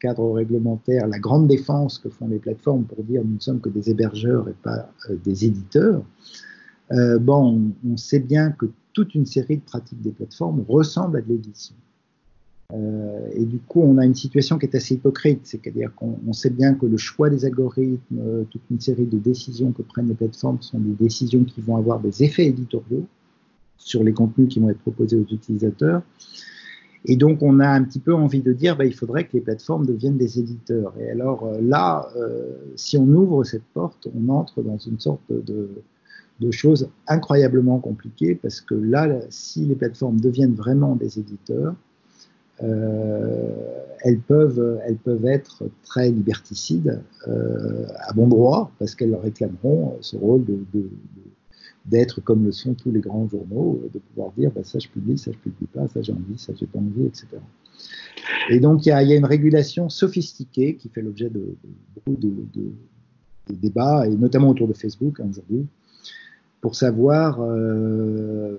[0.00, 3.68] cadre réglementaire, la grande défense que font les plateformes pour dire nous ne sommes que
[3.68, 6.02] des hébergeurs et pas euh, des éditeurs.
[6.90, 11.20] Euh, bon, on, sait bien que toute une série de pratiques des plateformes ressemblent à
[11.20, 11.76] de l'édition.
[13.34, 16.72] Et du coup, on a une situation qui est assez hypocrite, c'est-à-dire qu'on sait bien
[16.72, 20.80] que le choix des algorithmes, toute une série de décisions que prennent les plateformes sont
[20.80, 23.06] des décisions qui vont avoir des effets éditoriaux
[23.76, 26.02] sur les contenus qui vont être proposés aux utilisateurs.
[27.04, 29.40] Et donc, on a un petit peu envie de dire, bah, il faudrait que les
[29.40, 30.94] plateformes deviennent des éditeurs.
[31.00, 32.08] Et alors euh, là,
[32.76, 35.68] si on ouvre cette porte, on entre dans une sorte de,
[36.40, 41.74] de choses incroyablement compliquées, parce que là, si les plateformes deviennent vraiment des éditeurs,
[42.62, 43.48] euh,
[44.04, 44.80] elles, peuvent,
[45.24, 50.88] être très liberticides euh, à bon droit, parce qu'elles réclameront ce rôle de,
[51.84, 55.18] d'être comme le sont tous les grands journaux, de pouvoir dire bah, ça je publie,
[55.18, 57.26] ça je publie pas, ça j'ai envie, ça j'ai pas envie, etc.
[58.50, 61.56] Et donc il y, y a, une régulation sophistiquée qui fait l'objet de,
[61.94, 62.72] beaucoup de,
[63.50, 65.66] débats, et notamment autour de Facebook hein, aujourd'hui,
[66.60, 68.56] pour savoir euh,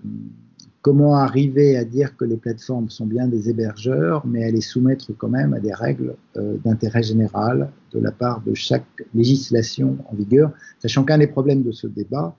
[0.84, 5.14] comment arriver à dire que les plateformes sont bien des hébergeurs, mais à les soumettre
[5.18, 10.16] quand même à des règles euh, d'intérêt général de la part de chaque législation en
[10.16, 12.36] vigueur, sachant qu'un des problèmes de ce débat,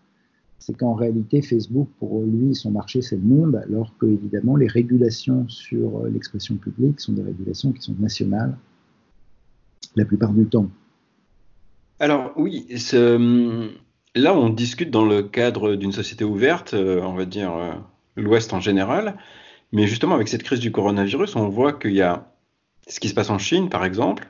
[0.59, 4.69] c'est qu'en réalité, Facebook, pour lui, son marché, c'est le monde, alors que, évidemment, les
[4.69, 8.57] régulations sur l'expression publique sont des régulations qui sont nationales
[9.97, 10.69] la plupart du temps.
[12.01, 12.67] Alors, oui,
[14.15, 17.53] là, on discute dans le cadre d'une société ouverte, euh, on va dire.
[17.55, 17.75] Euh,
[18.17, 19.17] l'Ouest en général.
[19.73, 22.33] Mais justement, avec cette crise du coronavirus, on voit qu'il y a
[22.87, 24.29] ce qui se passe en Chine, par exemple,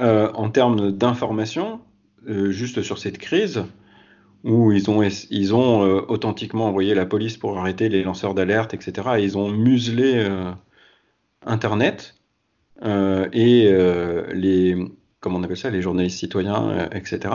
[0.00, 1.80] euh, en termes d'information,
[2.28, 3.64] euh, juste sur cette crise,
[4.44, 8.74] où ils ont, ils ont euh, authentiquement envoyé la police pour arrêter les lanceurs d'alerte,
[8.74, 9.08] etc.
[9.18, 10.26] Et ils ont muselé
[11.46, 12.14] Internet
[12.84, 13.72] et
[14.34, 14.76] les,
[15.20, 17.34] comment on appelle ça, les journalistes citoyens, etc.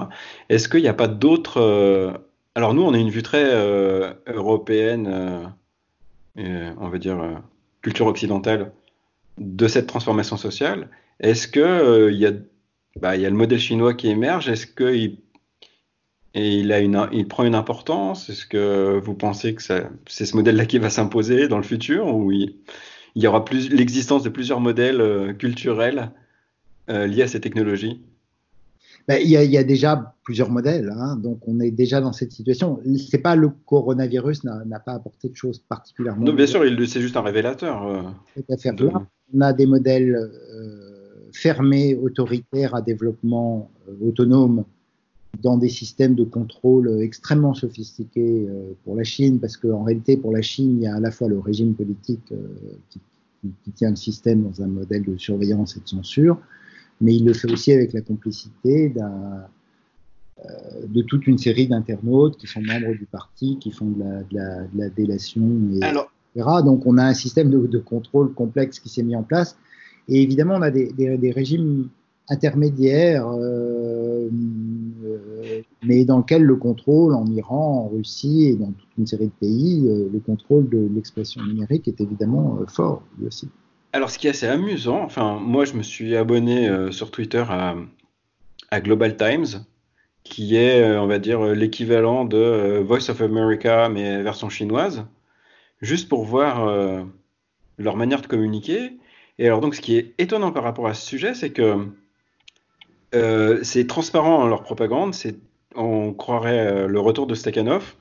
[0.50, 2.22] Est-ce qu'il n'y a pas d'autres
[2.58, 5.54] alors nous, on a une vue très euh, européenne,
[6.40, 7.36] euh, on va dire euh,
[7.84, 8.72] culture occidentale,
[9.38, 10.90] de cette transformation sociale.
[11.20, 14.50] Est-ce que il y, bah, y, a le modèle chinois qui émerge?
[14.50, 15.20] Est-ce qu'il
[16.34, 20.66] il a une, il prend une importance Est-ce que vous pensez que c'est ce modèle-là
[20.66, 22.56] qui va s'imposer dans le futur ou il,
[23.16, 26.12] y aura l'existence de plusieurs modèles culturels
[26.88, 28.02] liés à ces technologies?
[29.08, 32.82] Ben, il, y a, déjà plusieurs modèles, hein, donc on est déjà dans cette situation.
[33.10, 36.26] C'est pas le coronavirus n'a pas apporté de choses particulièrement.
[36.26, 37.88] Non, bien sûr, c'est juste un révélateur.
[37.88, 38.02] Euh,
[39.34, 44.66] on a des modèles euh, fermés, autoritaires, à développement euh, autonome,
[45.42, 48.48] dans des systèmes de contrôle extrêmement sophistiqués
[48.84, 51.28] pour la Chine, parce qu'en réalité, pour la Chine, il y a à la fois
[51.28, 52.34] le régime politique
[52.90, 53.00] qui,
[53.64, 56.40] qui, tient le système dans un modèle de surveillance et de censure,
[57.02, 58.92] mais il le fait aussi avec la complicité
[60.46, 64.22] euh, de toute une série d'internautes qui sont membres du parti, qui font de la,
[64.22, 66.62] de la, délation, et, etc.
[66.64, 69.58] Donc on a un système de, contrôle complexe qui s'est mis en place.
[70.08, 71.90] Et évidemment, on a des, des, régimes
[72.30, 74.30] intermédiaires, euh, euh,
[75.84, 79.32] mais dans lesquels le contrôle en Iran, en Russie et dans toute une série de
[79.40, 83.48] pays, le contrôle de l'expression numérique est évidemment fort lui aussi.
[83.94, 87.44] Alors, ce qui est assez amusant, enfin, moi, je me suis abonné euh, sur Twitter
[87.50, 87.76] à,
[88.82, 89.66] Global Times,
[90.24, 95.06] qui est, euh, on va dire, l'équivalent de euh, Voice of America, mais version chinoise,
[95.82, 96.68] juste pour voir
[97.78, 98.98] leur manière de communiquer.
[99.40, 101.88] Et alors, donc, ce qui est étonnant par rapport à ce sujet, c'est que
[103.64, 105.14] c'est transparent leur propagande,
[105.78, 107.96] on croirait le retour de Stakhanov.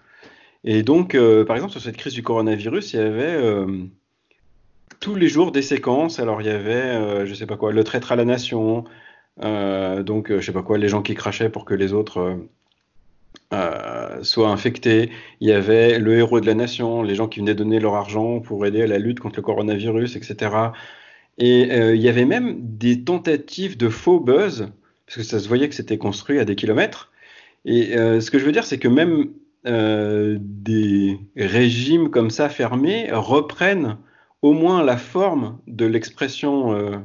[0.64, 3.36] Et donc, par exemple, sur cette crise du coronavirus, il y avait
[5.00, 6.18] tous les jours des séquences.
[6.18, 8.84] Alors il y avait, euh, je sais pas quoi, le traître à la nation,
[9.42, 12.38] euh, donc euh, je sais pas quoi, les gens qui crachaient pour que les autres
[14.22, 15.10] soient infectés.
[15.40, 18.40] Il y avait le héros de la nation, les gens qui venaient donner leur argent
[18.40, 20.50] pour aider à la lutte contre le coronavirus, etc.
[21.38, 21.62] Et
[21.94, 24.72] il y avait même des tentatives de faux buzz,
[25.06, 27.12] parce que ça se voyait que c'était construit à des kilomètres.
[27.66, 29.26] Et ce que je veux dire, c'est que même
[29.64, 33.98] des régimes comme ça fermés reprennent
[34.42, 36.96] au moins la forme de l'expression euh,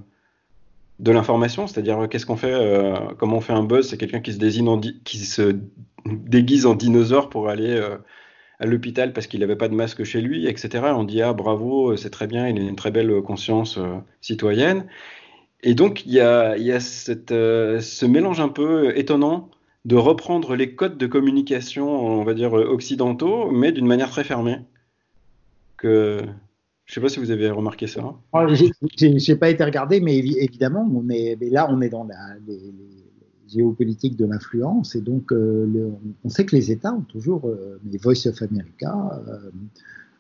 [0.99, 4.21] de l'information, c'est-à-dire euh, qu'est-ce qu'on fait, euh, comment on fait un buzz, c'est quelqu'un
[4.21, 5.55] qui se,
[6.05, 7.79] déguise en dinosaure pour aller
[8.59, 10.85] à l'hôpital parce qu'il n'avait pas de masque chez lui, etc.
[10.95, 13.77] On dit ah bravo, c'est très bien, il a une très belle conscience
[14.19, 14.87] citoyenne.
[15.61, 19.51] Et donc il y a, ce mélange un peu étonnant
[19.85, 24.59] de reprendre les codes de communication, on va dire occidentaux, mais d'une manière très fermée.
[25.81, 26.25] Je ne
[26.87, 28.13] sais pas si vous avez remarqué ça.
[28.33, 32.59] Je n'ai pas été regardé, mais évidemment, on est, là, on est dans la, les,
[33.51, 35.91] géopolitique de l'influence, et donc euh,
[36.23, 39.21] on sait que les États ont toujours, euh, les Voice of America,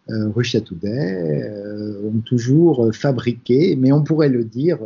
[0.09, 1.49] euh, Russia Today,
[2.03, 4.79] ont toujours fabriqué, mais on pourrait le dire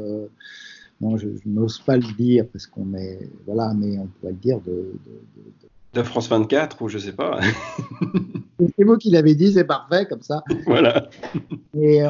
[1.01, 3.29] non, je, n'ose pas le dire parce qu'on est.
[3.45, 4.93] Voilà, mais on pourrait le dire de.
[5.93, 7.39] De, France 24 ou je sais pas.
[8.77, 10.43] c'est vous qui l'avez dit, c'est parfait comme ça.
[10.65, 11.09] Voilà.
[11.73, 12.01] Et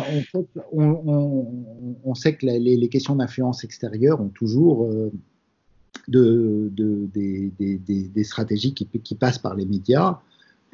[0.73, 5.11] on, sait que les, questions d'influence extérieure ont toujours euh,
[6.07, 6.71] de,
[7.13, 10.19] des, stratégies qui, qui, passent par les médias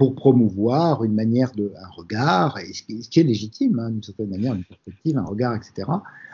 [0.02, 4.30] pour promouvoir une manière de, un regard, et ce, qui, est légitime, hein, d'une certaine
[4.30, 5.88] manière, une perspective, un regard, etc.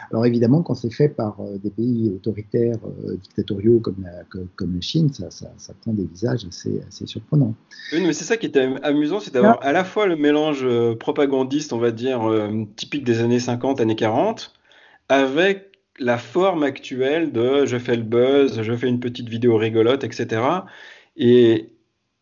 [0.09, 4.23] Alors évidemment, quand c'est fait par euh, des pays autoritaires, euh, dictatoriaux comme la,
[4.55, 7.55] comme, la Chine, ça, ça, ça, prend des visages assez, assez surprenants.
[7.91, 10.95] Oui, mais c'est ça qui était amusant, c'est d'avoir à la fois le mélange euh,
[10.95, 12.21] propagandiste, on va dire,
[12.77, 14.53] typique des années 50, années 40,
[15.09, 20.05] avec la forme actuelle de je fais le buzz, je fais une petite vidéo rigolote,
[20.05, 20.41] etc.
[21.17, 21.73] Et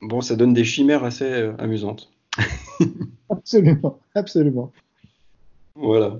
[0.05, 2.11] bon, ça donne des chimères assez euh, amusantes.
[3.29, 4.71] absolument, absolument.
[5.75, 6.19] Voilà.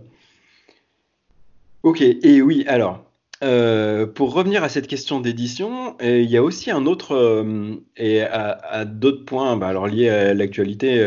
[1.83, 3.03] Ok, et oui, alors,
[3.43, 8.21] euh, pour revenir à cette question d'édition, il y a aussi un autre, euh, et
[8.21, 10.97] à, d'autres points, bah, alors liés à l'actualité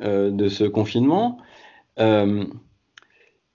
[0.00, 1.38] de ce confinement,
[1.98, 2.48] il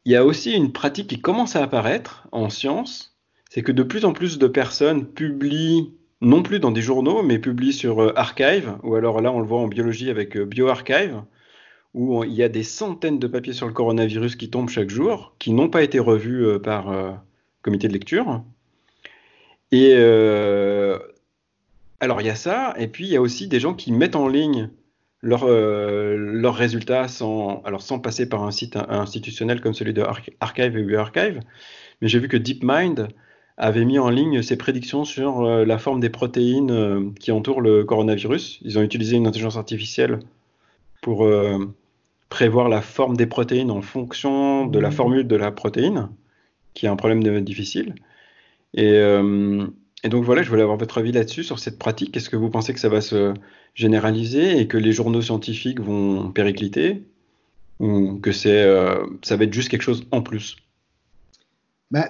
[0.05, 3.17] y a aussi une pratique qui commence à apparaître en science,
[3.49, 5.91] c'est que de plus en plus de personnes publient
[6.23, 9.45] non plus dans des journaux, mais publié sur euh, Archive, ou alors là on le
[9.45, 11.21] voit en biologie avec euh, BioArchive,
[11.93, 15.35] où il y a des centaines de papiers sur le coronavirus qui tombent chaque jour,
[15.37, 16.91] qui n'ont pas été revus euh, par
[17.61, 18.43] comité de lecture.
[19.71, 19.93] Et
[21.99, 24.15] alors il y a ça, et puis il y a aussi des gens qui mettent
[24.15, 24.69] en ligne
[25.21, 30.03] leurs résultats sans, sans passer par un site institutionnel comme celui de
[30.39, 31.39] Archive et BioArchive.
[32.01, 33.07] Mais j'ai vu que DeepMind
[33.57, 37.61] avait mis en ligne ses prédictions sur euh, la forme des protéines euh, qui entourent
[37.61, 38.59] le coronavirus.
[38.63, 40.19] Ils ont utilisé une intelligence artificielle
[41.01, 41.59] pour euh,
[42.29, 44.93] prévoir la forme des protéines en fonction de la mmh.
[44.93, 46.09] formule de la protéine,
[46.73, 47.93] qui est un problème difficile.
[48.73, 48.95] Et,
[50.03, 52.17] et, donc voilà, je voulais avoir votre avis là-dessus, sur cette pratique.
[52.17, 53.35] Est-ce que vous pensez que ça va se
[53.75, 57.03] généraliser et que les journaux scientifiques vont péricliter
[57.79, 58.65] ou que c'est,
[59.21, 60.55] ça va être juste quelque chose en plus?
[61.91, 62.09] Bah,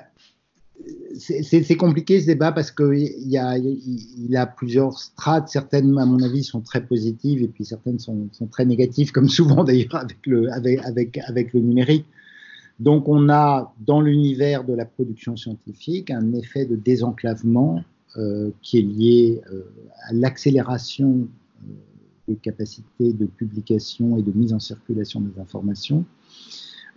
[1.17, 5.49] c'est compliqué ce débat parce qu'il a, plusieurs strates.
[5.49, 9.63] Certaines, à mon avis, sont très positives et puis certaines sont, très négatives, comme souvent
[9.63, 12.05] d'ailleurs avec le, avec, avec, le numérique.
[12.79, 17.83] Donc on a dans l'univers de la production scientifique un effet de désenclavement
[18.17, 19.63] euh, qui est lié euh,
[20.07, 21.27] à l'accélération
[21.61, 21.71] euh,
[22.27, 26.05] des capacités de publication et de mise en circulation des informations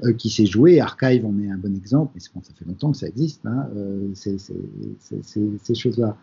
[0.04, 0.80] euh, qui s'est joué.
[0.80, 3.66] Archive en est un bon exemple, mais bon, ça fait longtemps que ça existe, hein,
[3.76, 6.16] euh, ces choses-là.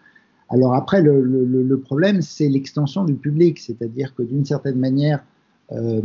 [0.49, 5.23] Alors après, le, le, le problème, c'est l'extension du public, c'est-à-dire que d'une certaine manière,
[5.71, 6.01] euh,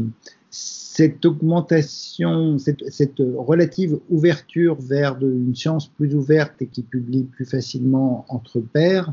[0.51, 7.25] cette augmentation, cette, cette, relative ouverture vers de, une science plus ouverte et qui publie
[7.25, 9.13] plus facilement entre pairs,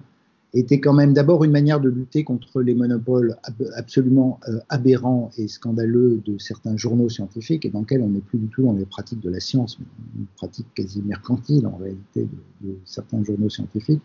[0.56, 3.36] était quand même d'abord une manière de lutter contre les monopoles
[3.76, 8.40] absolument euh, aberrants et scandaleux de certains journaux scientifiques et dans lesquels on n'est plus
[8.40, 9.86] du tout dans les pratiques de la science, mais
[10.18, 12.28] une pratique quasi mercantile en réalité
[12.62, 14.02] de, certains journaux scientifiques.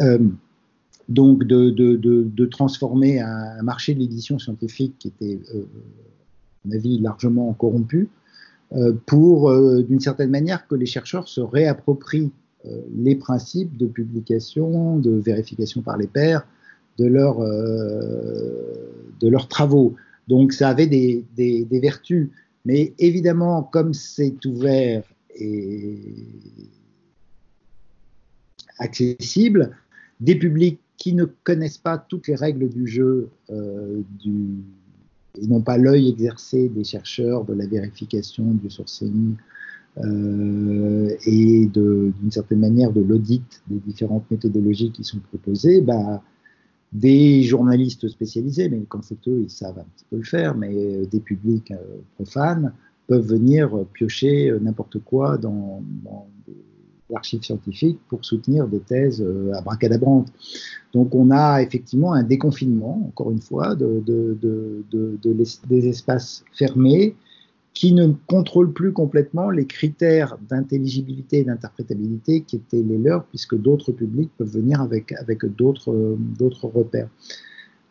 [0.00, 0.18] Euh,
[1.10, 7.52] donc de, transformer un, marché de l'édition scientifique qui était, euh, à mon avis, largement
[7.52, 8.08] corrompu,
[9.06, 12.32] pour, d'une certaine manière, que les chercheurs se réapproprient
[12.96, 16.46] les principes de publication, de vérification par les pairs
[16.98, 18.90] de, euh,
[19.22, 19.94] leurs travaux.
[20.28, 22.30] Donc ça avait des, vertus.
[22.64, 25.04] Mais évidemment, comme c'est ouvert
[25.38, 25.98] et
[28.78, 29.76] accessible,
[30.20, 34.00] des publics qui ne connaissent pas toutes les règles du jeu euh,
[35.42, 39.36] n'ont pas l'œil exercé des chercheurs de la vérification, du sourcing,
[40.04, 46.22] euh, et d'une certaine manière de l'audit des différentes méthodologies qui sont proposées, bah,
[46.92, 50.72] des journalistes spécialisés, mais quand c'est eux, ils savent un petit peu le faire, mais
[50.74, 52.72] euh, des publics euh, profanes
[53.06, 56.26] peuvent venir piocher n'importe quoi dans, dans
[57.08, 60.32] l'archive scientifique pour soutenir des thèses à bracadabrantes.
[60.92, 64.02] Donc on a effectivement un déconfinement, encore une fois, de,
[65.68, 67.14] des espaces fermés
[67.76, 73.54] qui ne contrôle plus complètement les critères d'intelligibilité et d'interprétabilité qui étaient les leurs, puisque
[73.54, 75.92] d'autres publics peuvent venir avec, avec d'autres
[76.62, 77.10] repères.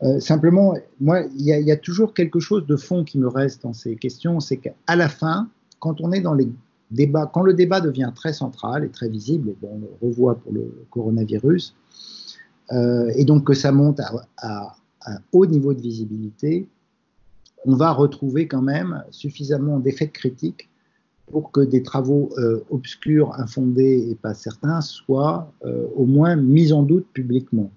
[0.01, 3.73] Euh, simplement, moi, il y, a toujours quelque chose de fond qui me reste dans
[3.73, 6.49] ces questions, c'est qu'à la fin, quand on est dans les
[6.89, 10.51] débats, quand le débat devient très central et très visible, et on le revoit pour
[10.51, 11.75] le coronavirus,
[12.71, 14.75] euh, et donc que ça monte à
[15.05, 16.67] un haut niveau de visibilité,
[17.65, 20.69] on va retrouver quand même suffisamment d'effets critiques
[21.31, 26.71] pour que des travaux euh, obscurs, infondés et pas certains soient euh, au moins mis
[26.71, 27.71] en doute publiquement.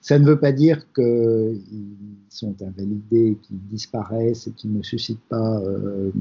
[0.00, 1.60] Ça ne veut pas dire qu'ils
[2.28, 6.12] sont invalidés, qu'ils disparaissent et qu'ils ne suscitent pas euh,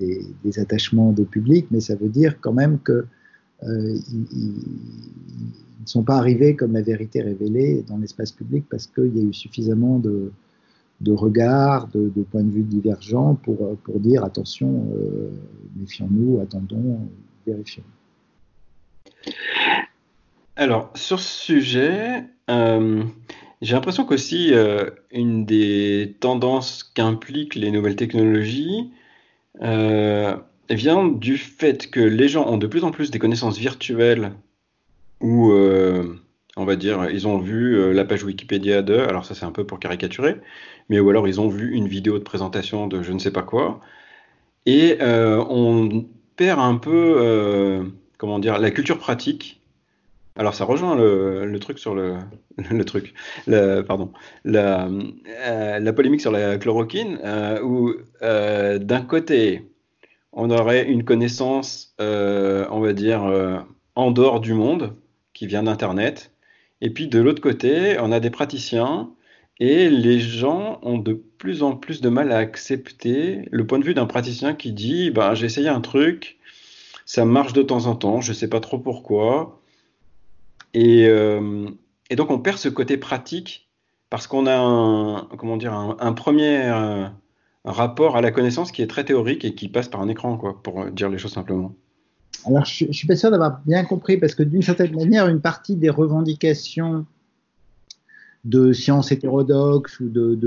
[0.00, 3.04] des, attachements de public, mais ça veut dire quand même qu'ils
[3.62, 3.98] ne
[5.84, 9.34] sont pas arrivés comme la vérité révélée dans l'espace public parce qu'il y a eu
[9.34, 10.32] suffisamment de,
[11.00, 15.30] de regards, de, points de vue divergents pour, pour dire attention, euh,
[15.76, 16.98] méfions-nous, attendons,
[17.46, 17.84] vérifions.
[20.56, 23.04] Alors, sur ce sujet, euh,
[23.62, 28.90] j'ai l'impression qu'aussi euh, une des tendances qu'impliquent les nouvelles technologies
[30.70, 34.32] vient du fait que les gens ont de plus en plus des connaissances virtuelles
[35.20, 35.50] ou
[36.58, 39.52] on va dire, ils ont vu euh, la page Wikipédia de, alors ça c'est un
[39.52, 40.36] peu pour caricaturer,
[40.88, 43.42] mais ou alors ils ont vu une vidéo de présentation de je ne sais pas
[43.42, 43.80] quoi,
[44.66, 46.06] et euh, on
[46.36, 47.84] perd un peu, euh,
[48.18, 49.62] comment dire, la culture pratique.
[50.36, 52.16] Alors ça rejoint le, truc sur le,
[52.86, 53.14] truc,
[53.46, 54.12] pardon,
[54.44, 54.88] la,
[55.80, 57.18] la, polémique sur la chloroquine,
[57.64, 57.92] où
[58.22, 59.68] d'un côté
[60.32, 63.64] on aurait une connaissance, on va dire,
[63.96, 64.94] en dehors du monde,
[65.38, 66.32] qui vient d'Internet,
[66.80, 69.10] et puis de l'autre côté, on a des praticiens
[69.60, 73.84] et les gens ont de plus en plus de mal à accepter le point de
[73.84, 76.38] vue d'un praticien qui dit bah, J'ai essayé un truc,
[77.06, 79.60] ça marche de temps en temps, je ne sais pas trop pourquoi.
[80.74, 81.68] Et, euh,
[82.10, 83.68] et, donc on perd ce côté pratique
[84.10, 87.08] parce qu'on a un, comment dire, un, premier euh,
[87.64, 90.62] rapport à la connaissance qui est très théorique et qui passe par un écran, quoi,
[90.62, 91.74] pour dire les choses simplement.
[92.48, 95.40] Alors, je ne suis pas sûr d'avoir bien compris, parce que d'une certaine manière, une
[95.40, 97.04] partie des revendications
[98.44, 100.38] de sciences hétérodoxes ou de,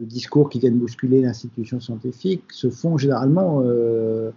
[0.00, 4.30] discours qui viennent bousculer l'institution scientifique se font généralement euh,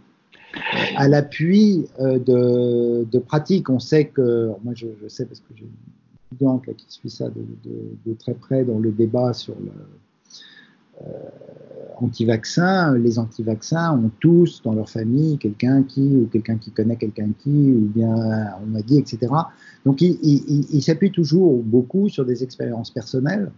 [0.95, 3.69] à l'appui euh, de, pratiques.
[3.69, 5.71] On sait que, moi je, sais parce que j'ai une
[6.31, 9.71] étudiante qui suit ça de, très près dans le débat sur le,
[12.01, 17.29] anti-vaccins, les anti-vaccins ont tous dans leur famille quelqu'un qui, ou quelqu'un qui connaît quelqu'un
[17.39, 19.31] qui, ou bien on m'a dit, etc.
[19.85, 23.51] Donc ils il, s'appuient toujours beaucoup sur des expériences personnelles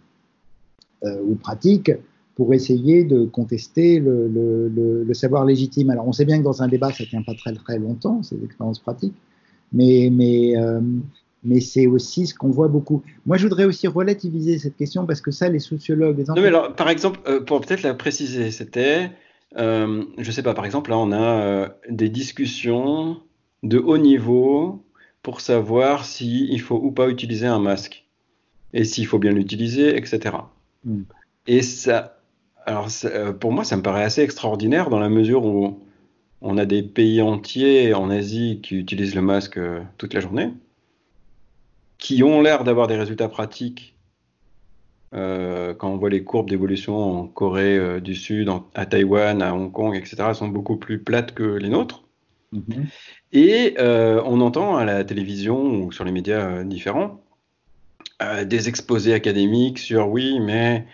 [1.04, 1.92] euh, ou pratiques
[2.36, 5.90] pour essayer de contester le, savoir légitime.
[5.90, 8.24] Alors on sait bien que dans un débat, ça ne tient pas très très longtemps,
[8.24, 9.16] ces expériences pratiques,
[9.74, 10.80] mais, mais euh,
[11.44, 13.04] mais c'est aussi ce qu'on voit beaucoup.
[13.26, 16.20] Moi, je voudrais aussi relativiser cette question parce que ça, les sociologues.
[16.20, 19.12] Les non, mais alors, par exemple, euh, pour peut-être la préciser, c'était,
[19.58, 23.18] euh, je sais pas, par exemple, là, on a euh, des discussions
[23.64, 24.84] de haut niveau
[25.24, 28.06] pour savoir s'il faut ou pas utiliser un masque
[28.74, 30.38] et s'il faut bien l'utiliser, etc.
[30.86, 31.04] Hmm.
[31.48, 32.22] Et ça,
[32.66, 35.80] alors, euh, pour moi, ça me paraît assez extraordinaire dans la mesure où
[36.42, 39.60] on a des pays entiers en Asie qui utilisent le masque
[39.98, 40.52] toute la journée
[42.02, 43.96] qui ont l'air d'avoir des résultats pratiques
[45.14, 49.54] euh, quand on voit les courbes d'évolution en Corée euh, du Sud, à Taïwan, à
[49.54, 52.04] Hong Kong, etc., sont beaucoup plus plates que les nôtres.
[52.54, 52.86] Mm-hmm.
[53.34, 57.22] Et euh, on entend à la télévision ou sur les médias différents
[58.46, 60.86] des exposés académiques sur oui, mais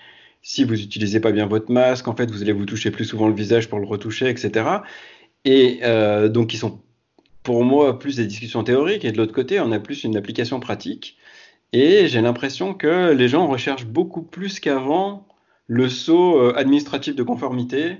[0.41, 3.27] si vous n'utilisez pas bien votre masque, en fait, vous allez vous toucher plus souvent
[3.27, 4.65] le visage pour le retoucher, etc.
[5.43, 5.81] Et
[6.29, 6.79] donc, ils sont
[7.47, 10.59] pour moi plus des discussions théoriques et de l'autre côté, on a plus une application
[10.59, 11.17] pratique.
[11.71, 15.25] Et j'ai l'impression que les gens recherchent beaucoup plus qu'avant
[15.67, 17.99] le saut euh, administratif de conformité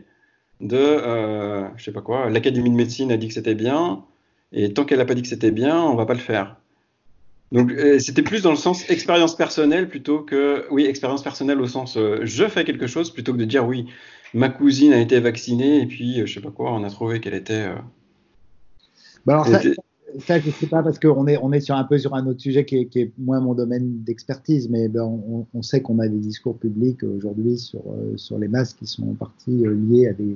[0.60, 4.04] de, euh, je sais pas quoi, l'Académie de médecine a dit que c'était bien,
[4.52, 6.58] et tant qu'elle n'a pas dit que c'était bien, on va pas le faire.
[7.54, 11.68] Donc euh, c'était plus dans le sens expérience personnelle plutôt que, oui, expérience personnelle au
[11.68, 13.86] sens je fais quelque chose plutôt que de dire oui,
[14.34, 17.36] ma cousine a été vaccinée et puis je sais pas quoi, on a trouvé qu'elle
[17.36, 17.70] était
[19.26, 19.62] bah, alors ça,
[20.20, 22.42] ça, je sais pas parce qu'on est, on est sur un peu sur un autre
[22.42, 26.00] sujet qui est, qui est moins mon domaine d'expertise, mais ben, on, on, sait qu'on
[26.00, 29.76] a des discours publics aujourd'hui sur, euh, sur les masques qui sont en partie euh,
[29.76, 30.36] liés à des,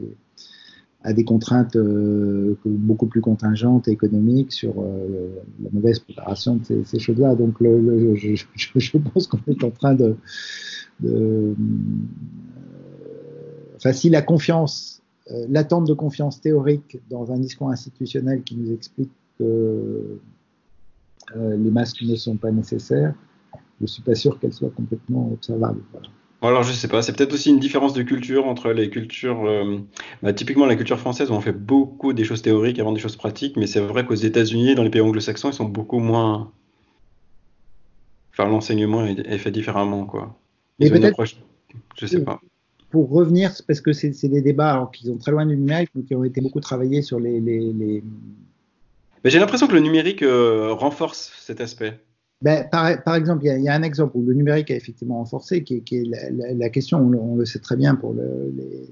[1.04, 4.76] à des contraintes euh, beaucoup plus contingentes et économiques sur
[5.64, 7.36] la mauvaise préparation de ces, ces choses-là.
[7.36, 10.16] Donc le, je, je, je, pense qu'on est en train de,
[11.00, 11.56] de
[13.78, 19.12] enfin, si la confiance, l'attente de confiance théorique dans un discours institutionnel qui nous explique
[19.38, 20.20] que
[21.36, 23.14] les masques ne sont pas nécessaires,
[23.54, 25.82] je ne suis pas sûr qu'elle soit complètement observable.
[26.44, 29.78] Alors je sais pas, c'est peut-être aussi une différence de culture entre les cultures, euh,
[30.24, 33.16] bah, typiquement la culture française où on fait beaucoup des choses théoriques avant des choses
[33.16, 36.52] pratiques, mais c'est vrai qu'aux États-Unis, dans les pays anglo-saxons, ils sont beaucoup moins,
[38.32, 40.36] enfin l'enseignement est, fait différemment quoi.
[40.80, 41.24] Mais peut-être,
[41.96, 42.42] je sais pas.
[42.92, 46.14] Pour revenir, parce que c'est des débats qui sont très loin du numérique, mais qui
[46.14, 47.40] ont été beaucoup travaillés sur les.
[47.40, 48.04] les,
[49.26, 51.98] J'ai l'impression que le numérique euh, renforce cet aspect.
[52.42, 55.84] Ben, par, exemple, il y, a un exemple où le numérique a effectivement renforcé, qui
[55.92, 58.90] est, la, question, on le, sait très bien pour les,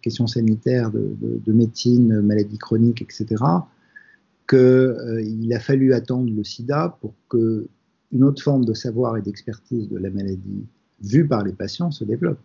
[0.00, 3.26] questions sanitaires de, médecine, maladies chroniques, etc.,
[4.48, 7.66] qu'il euh, a fallu attendre le sida pour que
[8.12, 10.64] une autre forme de savoir et d'expertise de la maladie
[11.02, 12.38] vue par les patients se développe.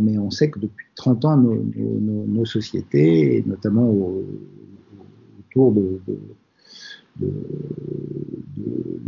[0.00, 3.90] Mais on sait que depuis 30 ans, nos, sociétés, et notamment
[5.38, 6.00] autour de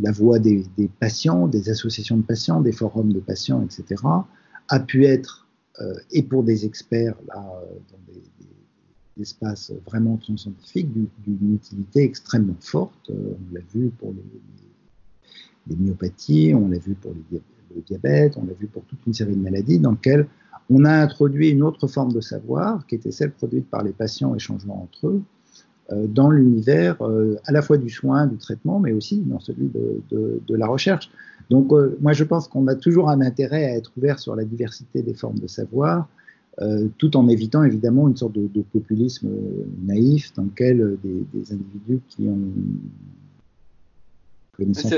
[0.00, 0.64] la voix des,
[1.00, 4.02] patients, des associations de patients, des forums de patients, etc.,
[4.68, 5.46] a pu être,
[5.80, 7.42] euh, et pour des experts là,
[7.90, 8.22] dans des,
[9.20, 13.10] espaces vraiment transscientifiques, d'une utilité extrêmement forte.
[13.10, 14.14] Euh, on l'a vu pour
[15.66, 19.34] les, myopathies, on l'a vu pour le diabète, on l'a vu pour toute une série
[19.34, 20.28] de maladies dans lesquelles
[20.70, 24.34] on a introduit une autre forme de savoir, qui était celle produite par les patients
[24.34, 25.22] échangeant entre eux,
[25.90, 29.70] euh, dans l'univers euh, à la fois du soin, du traitement, mais aussi dans celui
[30.10, 31.10] de, la recherche.
[31.48, 34.44] Donc euh, moi je pense qu'on a toujours un intérêt à être ouvert sur la
[34.44, 36.08] diversité des formes de savoir,
[36.98, 39.28] tout en évitant évidemment une sorte de, populisme
[39.86, 42.36] naïf dans lequel des, individus qui ont
[44.56, 44.92] connaissance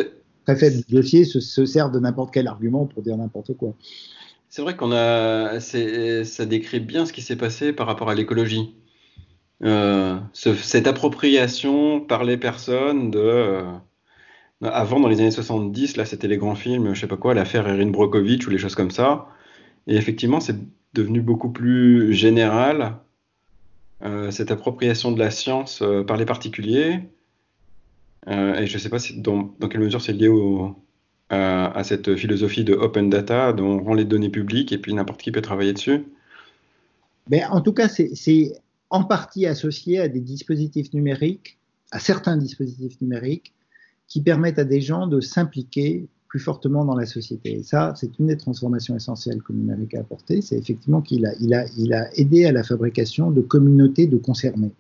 [0.47, 3.75] très faible du dossier se, se servent de n'importe quel argument pour dire n'importe quoi.
[4.51, 8.75] C'est vrai qu'on a, ça décrit bien ce qui s'est passé par rapport à l'écologie.
[9.63, 13.19] Euh, cette appropriation par les personnes de.
[13.21, 13.63] Euh,
[14.63, 17.69] avant, dans les années 70, là, c'était les grands films, je sais pas quoi, l'affaire
[17.69, 19.29] Erin Brockovich ou les choses comme ça.
[19.87, 20.57] Et effectivement, c'est
[20.95, 22.97] devenu beaucoup plus général,
[24.03, 27.01] euh, cette appropriation de la science par les particuliers.
[28.29, 30.77] et je sais pas dans, dans, quelle mesure c'est lié au,
[31.31, 35.23] à cette philosophie de open data, dont on rend les données publiques et puis n'importe
[35.23, 36.05] qui peut travailler dessus.
[37.29, 38.53] Mais en tout cas, c'est
[38.91, 41.59] en partie associé à des dispositifs numériques,
[41.93, 43.55] à certains dispositifs numériques,
[44.09, 47.59] qui permettent à des gens de s'impliquer plus fortement dans la société.
[47.59, 51.33] Et ça, c'est une des transformations essentielles que numérique a apporté, c'est effectivement qu'il a,
[51.41, 54.73] il a, il a aidé à la fabrication de communautés de concernés.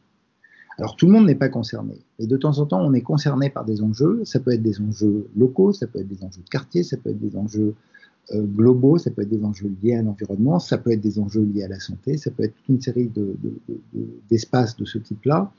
[0.80, 3.50] Alors tout le monde n'est pas concerné, et de temps en temps on est concerné
[3.50, 6.48] par des enjeux, ça peut être des enjeux locaux, ça peut être des enjeux de
[6.48, 7.74] quartier, ça peut être des enjeux
[8.32, 11.42] euh, globaux, ça peut être des enjeux liés à l'environnement, ça peut être des enjeux
[11.42, 13.10] liés à la santé, ça peut être toute une série
[14.30, 15.52] d'espaces de, de, ce type-là,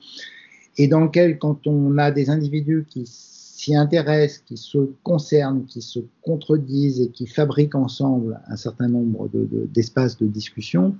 [0.77, 5.81] et dans lequel, quand on a des individus qui s'y intéressent, qui se concernent, qui
[5.81, 9.29] se contredisent et qui fabriquent ensemble un certain nombre
[9.73, 10.95] d'espaces de, discussion,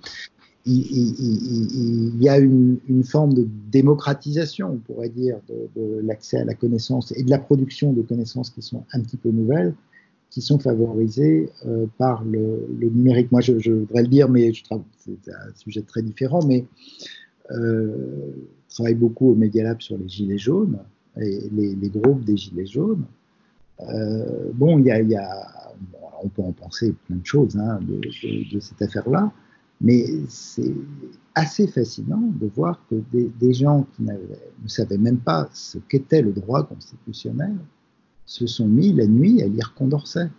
[0.65, 5.37] il, y a une, forme de démocratisation, on pourrait dire,
[5.75, 9.17] de l'accès à la connaissance et de la production de connaissances qui sont un petit
[9.17, 9.73] peu nouvelles,
[10.29, 13.31] qui sont favorisés euh, par le, numérique.
[13.31, 16.65] Moi, je, voudrais le dire, mais c'est un sujet très différent, mais
[17.51, 18.31] euh,
[18.69, 20.79] je travaille beaucoup au Media Lab sur les gilets jaunes
[21.19, 23.03] et les, groupes des gilets jaunes.
[23.81, 25.71] Euh, bon, il y a
[26.23, 29.31] on peut en penser plein de choses hein, de, cette affaire-là,
[29.81, 30.73] mais c'est
[31.33, 36.31] assez fascinant de voir que des, gens qui ne savaient même pas ce qu'était le
[36.31, 37.55] droit constitutionnel
[38.25, 40.29] se sont mis la nuit à lire Condorcet,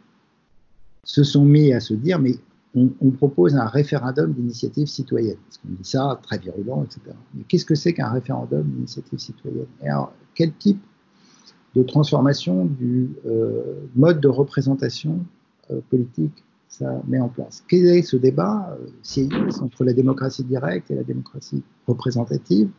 [1.04, 2.36] se sont mis à se dire mais
[2.74, 5.36] on, propose un référendum d'initiative citoyenne.
[5.46, 7.14] Parce qu'on dit ça très virulent, etc.
[7.34, 9.66] Mais qu'est-ce que c'est qu'un référendum d'initiative citoyenne?
[9.82, 10.80] Et alors, quel type
[11.74, 15.20] de transformation du euh, mode de représentation
[15.70, 19.28] euh, politique ça met en place Quel est ce débat euh,
[19.60, 22.70] entre la démocratie directe et la démocratie représentative?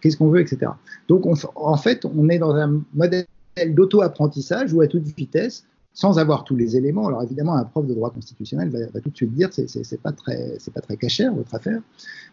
[0.00, 0.72] Qu'est-ce qu'on veut, etc.
[1.08, 3.26] Donc, en fait, on est dans un modèle
[3.66, 7.08] d'auto-apprentissage ou à toute vitesse, sans avoir tous les éléments.
[7.08, 10.12] Alors évidemment, un prof de droit constitutionnel va, tout de suite dire c'est c'est pas
[10.12, 11.80] très pas très cachère votre affaire,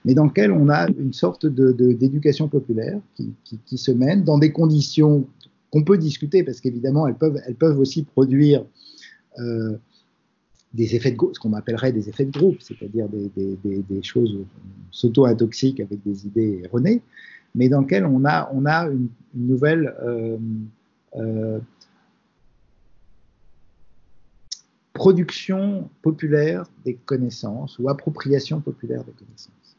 [0.04, 5.26] mais dans lequel on a une sorte d'éducation populaire qui, se mène dans des conditions
[5.72, 8.64] qu'on peut discuter parce qu'évidemment elles peuvent elles peuvent aussi produire
[9.40, 9.78] euh,
[10.76, 14.38] des effets de ce qu'on appellerait des effets de groupe, c'est-à-dire des, choses
[14.92, 17.02] s'auto-intoxiquent avec des idées erronées,
[17.56, 17.84] mais dans
[18.26, 20.38] a, on a une, nouvelle euh,
[21.16, 21.60] euh,
[24.94, 29.78] production populaire des connaissances ou appropriation populaire des connaissances.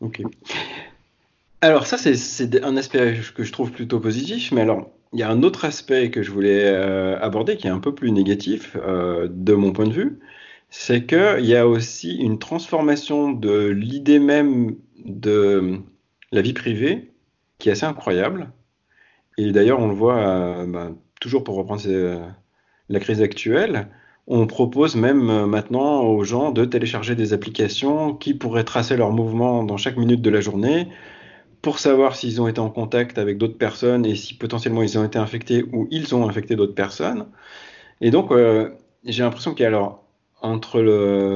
[0.00, 0.22] Ok.
[1.60, 5.30] Alors ça, c'est un aspect que je trouve plutôt positif, mais alors, il y a
[5.30, 9.28] un autre aspect que je voulais euh, aborder qui est un peu plus négatif euh,
[9.30, 10.18] de mon point de vue,
[10.70, 15.78] c'est qu'il y a aussi une transformation de l'idée même de
[16.32, 17.12] la vie privée
[17.58, 18.50] qui est assez incroyable.
[19.38, 20.90] Et d'ailleurs, on le voit, euh, bah,
[21.20, 21.82] toujours pour reprendre
[22.88, 23.88] la crise actuelle,
[24.26, 29.62] on propose même maintenant aux gens de télécharger des applications qui pourraient tracer leurs mouvements
[29.64, 30.88] dans chaque minute de la journée
[31.64, 35.04] pour savoir s'ils ont été en contact avec d'autres personnes et si potentiellement ils ont
[35.04, 37.26] été infectés ou ils ont infecté d'autres personnes.
[38.02, 38.68] Et donc, euh,
[39.06, 39.74] j'ai l'impression qu'il
[40.42, 40.82] entre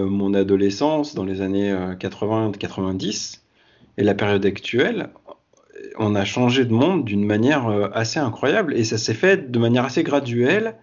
[0.04, 3.38] mon adolescence, dans les années 80-90, euh,
[3.96, 5.08] et la période actuelle,
[5.98, 9.58] on a changé de monde d'une manière euh, assez incroyable et ça s'est fait de
[9.58, 10.76] manière assez graduelle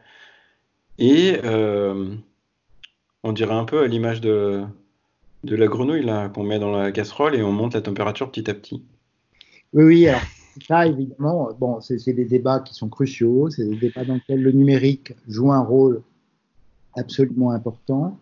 [0.97, 1.39] et
[3.23, 4.63] on dirait un peu à l'image de,
[5.43, 8.55] de la grenouille qu'on met dans la casserole et on monte la température petit à
[8.55, 8.83] petit.
[9.75, 10.21] Oui, alors
[10.65, 14.53] ça, évidemment, bon, c'est des débats qui sont cruciaux, c'est des débats dans lesquels le
[14.53, 16.01] numérique joue un rôle
[16.95, 18.17] absolument important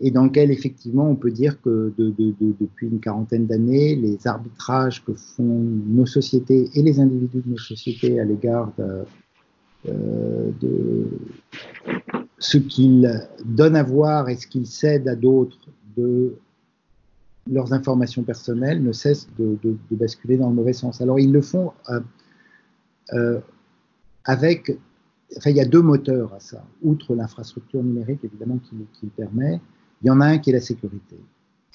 [0.00, 5.12] et dans lequel, effectivement, on peut dire que depuis une quarantaine d'années, les arbitrages que
[5.12, 9.04] font nos sociétés et les individus de nos sociétés à l'égard de,
[9.88, 11.04] euh, de
[12.38, 15.58] ce qu'ils donnent à voir et ce qu'ils cèdent à d'autres
[15.98, 16.34] de
[17.50, 19.58] leurs informations personnelles ne cessent de,
[19.90, 21.00] basculer dans le mauvais sens.
[21.00, 22.00] Alors ils le font euh,
[23.14, 23.40] euh,
[24.24, 24.76] avec,
[25.36, 26.64] enfin il y a deux moteurs à ça.
[26.82, 29.60] Outre l'infrastructure numérique évidemment qui, le permet,
[30.02, 31.16] il y en a un qui est la sécurité.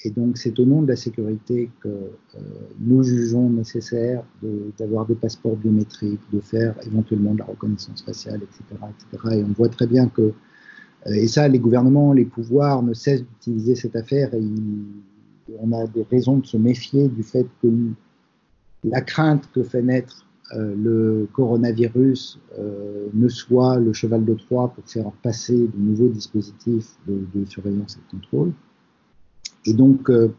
[0.06, 2.40] Et donc c'est au nom de la sécurité que euh,
[2.80, 4.24] nous jugeons nécessaire
[4.78, 9.38] d'avoir des passeports biométriques, de faire éventuellement de la reconnaissance faciale, etc., etc.
[9.38, 10.34] Et on voit très bien que
[11.06, 14.86] et ça, les gouvernements, les pouvoirs ne cessent d'utiliser cette affaire et ils,
[15.60, 17.68] on a des raisons de se méfier du fait que
[18.84, 20.26] la crainte que fait naître
[20.56, 26.10] euh, le coronavirus euh, ne soit le cheval de Troie pour faire passer de nouveaux
[26.10, 28.54] dispositifs de, surveillance et de contrôle.
[29.66, 30.34] Et donc, euh,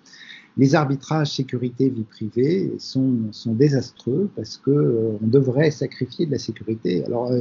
[0.56, 7.04] les arbitrages sécurité-vie privée sont, désastreux parce que on devrait sacrifier de la sécurité.
[7.06, 7.32] Alors,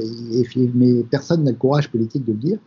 [0.74, 2.60] mais personne n'a le courage politique de le dire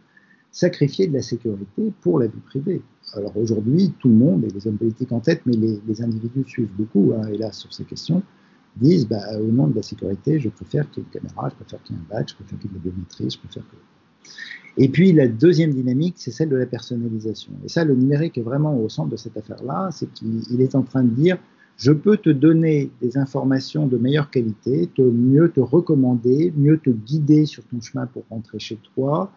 [0.56, 2.80] sacrifier de la sécurité pour la vie privée.
[3.12, 6.72] Alors aujourd'hui, tout le monde, et les hommes politiques en tête, mais les, individus suivent
[6.78, 8.22] beaucoup, hein, hélas, sur ces questions,
[8.76, 11.56] disent bah, au nom de la sécurité, je préfère qu'il y ait une caméra, je
[11.56, 13.38] préfère qu'il y ait un badge, je préfère qu'il y ait de la biométrie, je
[13.38, 13.76] préfère que.
[14.78, 17.52] Et puis la deuxième dynamique, c'est celle de la personnalisation.
[17.62, 20.82] Et ça, le numérique est vraiment au centre de cette affaire-là, c'est qu'il est en
[20.82, 21.36] train de dire
[21.76, 26.88] je peux te donner des informations de meilleure qualité, te mieux te recommander, mieux te
[26.88, 29.30] guider sur ton chemin pour rentrer chez toi,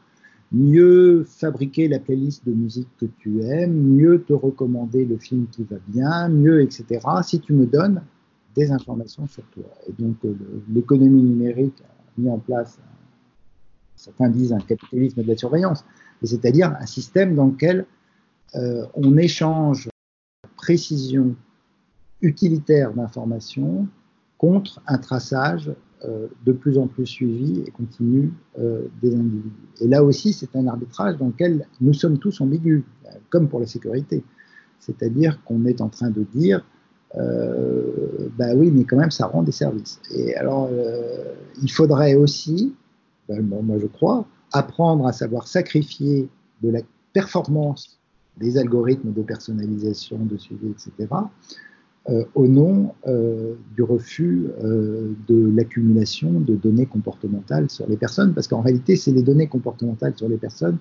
[0.52, 5.64] mieux fabriquer la playlist de musique que tu aimes, mieux te recommander le film qui
[5.64, 7.00] va bien, mieux, etc.
[7.24, 8.02] Si tu me donnes
[8.56, 9.64] des informations sur toi.
[9.88, 10.36] Et donc euh,
[10.74, 12.80] l'économie numérique a mis en place,
[13.96, 15.86] certains disent un capitalisme de la surveillance,
[16.24, 17.86] c'est-à-dire un système dans lequel
[18.56, 19.90] euh, on échange
[20.58, 21.36] précision
[22.22, 23.88] utilitaire d'informations
[24.38, 25.72] contre un traçage
[26.46, 29.50] de plus en plus suivi et continu euh, des individus.
[29.82, 32.84] Et là aussi, c'est un arbitrage dans lequel nous sommes tous ambigus,
[33.30, 34.24] comme pour la sécurité.
[34.80, 36.64] C'est-à-dire qu'on est en train de dire,
[37.16, 40.00] euh, bah oui, mais quand même, ça rend des services.
[40.16, 42.74] Et alors, euh, il faudrait aussi,
[43.28, 46.30] ben, moi je crois, apprendre à savoir sacrifier
[46.62, 46.80] de la
[47.14, 48.00] performance
[48.38, 51.18] des algorithmes de personnalisation, de suivi, etc., euh,
[52.34, 58.48] au nom euh, du refus euh, de l'accumulation de données comportementales sur les personnes, parce
[58.48, 60.78] qu'en réalité, c'est les données comportementales sur les personnes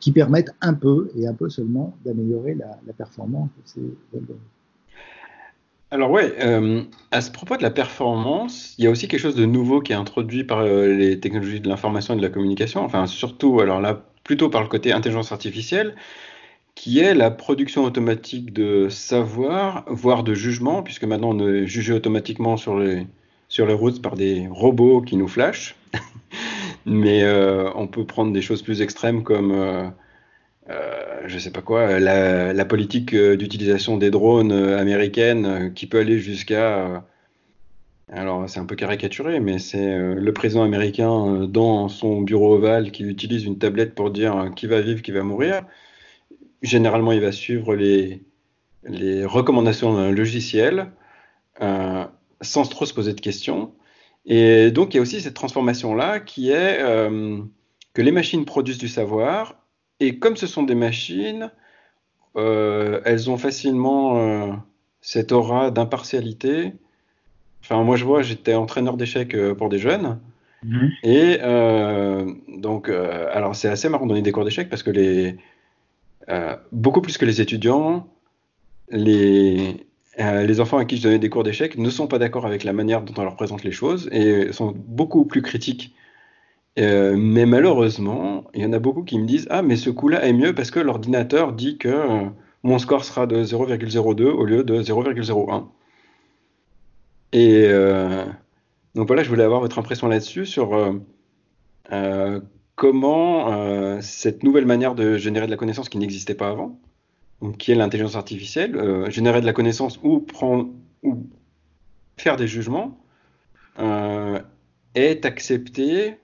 [0.00, 3.80] qui permettent un peu, et un peu seulement, d'améliorer la, performance de ces
[4.14, 4.38] algorithmes.
[5.90, 6.34] Alors ouais,
[7.12, 9.92] à ce propos de la performance, il y a aussi quelque chose de nouveau qui
[9.92, 14.04] est introduit par les technologies de l'information et de la communication, enfin surtout, alors là,
[14.24, 15.94] plutôt par le côté intelligence artificielle,
[16.74, 21.92] qui est la production automatique de savoir, voire de jugement, puisque maintenant on est jugé
[21.92, 23.06] automatiquement sur les,
[23.58, 25.76] routes par des robots qui nous flashent.
[26.86, 29.88] Mais euh, on peut prendre des choses plus extrêmes comme, euh,
[30.70, 35.86] euh, je sais pas quoi, la, la politique euh, d'utilisation des drones euh, américaines qui
[35.86, 37.04] peut aller jusqu'à...
[38.10, 43.04] alors c'est un peu caricaturé, mais c'est le président américain dans son bureau ovale qui
[43.04, 45.62] utilise une tablette pour dire qui va vivre, qui va mourir
[46.62, 48.22] généralement, il va suivre les,
[48.84, 50.90] les recommandations d'un logiciel
[51.60, 52.04] euh,
[52.40, 53.72] sans trop se poser de questions.
[54.26, 57.38] Et donc, il y a aussi cette transformation-là qui est euh,
[57.92, 59.56] que les machines produisent du savoir,
[60.00, 61.50] et comme ce sont des machines,
[62.36, 64.52] euh, elles ont facilement euh,
[65.00, 66.72] cette aura d'impartialité.
[67.62, 70.18] Enfin, moi, je vois, j'étais entraîneur d'échecs pour des jeunes.
[70.64, 70.90] Mhm.
[71.02, 71.38] Et
[72.58, 75.36] donc, alors c'est assez marrant de donner des cours d'échecs parce que les,
[76.72, 78.06] beaucoup plus que les étudiants,
[78.90, 79.86] les,
[80.18, 82.72] les enfants à qui je donnais des cours d'échecs ne sont pas d'accord avec la
[82.72, 85.94] manière dont on leur présente les choses et sont beaucoup plus critiques
[86.78, 90.24] euh, mais malheureusement, il y en a beaucoup qui me disent Ah, mais ce coup-là
[90.24, 92.28] est mieux parce que l'ordinateur dit que euh,
[92.62, 95.66] mon score sera de 0,02 au lieu de 0,01.
[97.32, 98.24] Et euh,
[98.94, 100.72] donc voilà, je voulais avoir votre impression là-dessus sur
[102.76, 106.78] comment cette nouvelle manière de générer de la connaissance qui n'existait pas avant,
[107.40, 110.70] donc qui est l'intelligence artificielle, générer de la connaissance ou, prendre,
[111.02, 111.26] ou
[112.16, 112.98] faire des jugements,
[114.94, 116.16] est accepté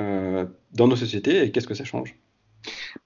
[0.00, 2.16] euh, dans nos sociétés et qu'est-ce que ça change?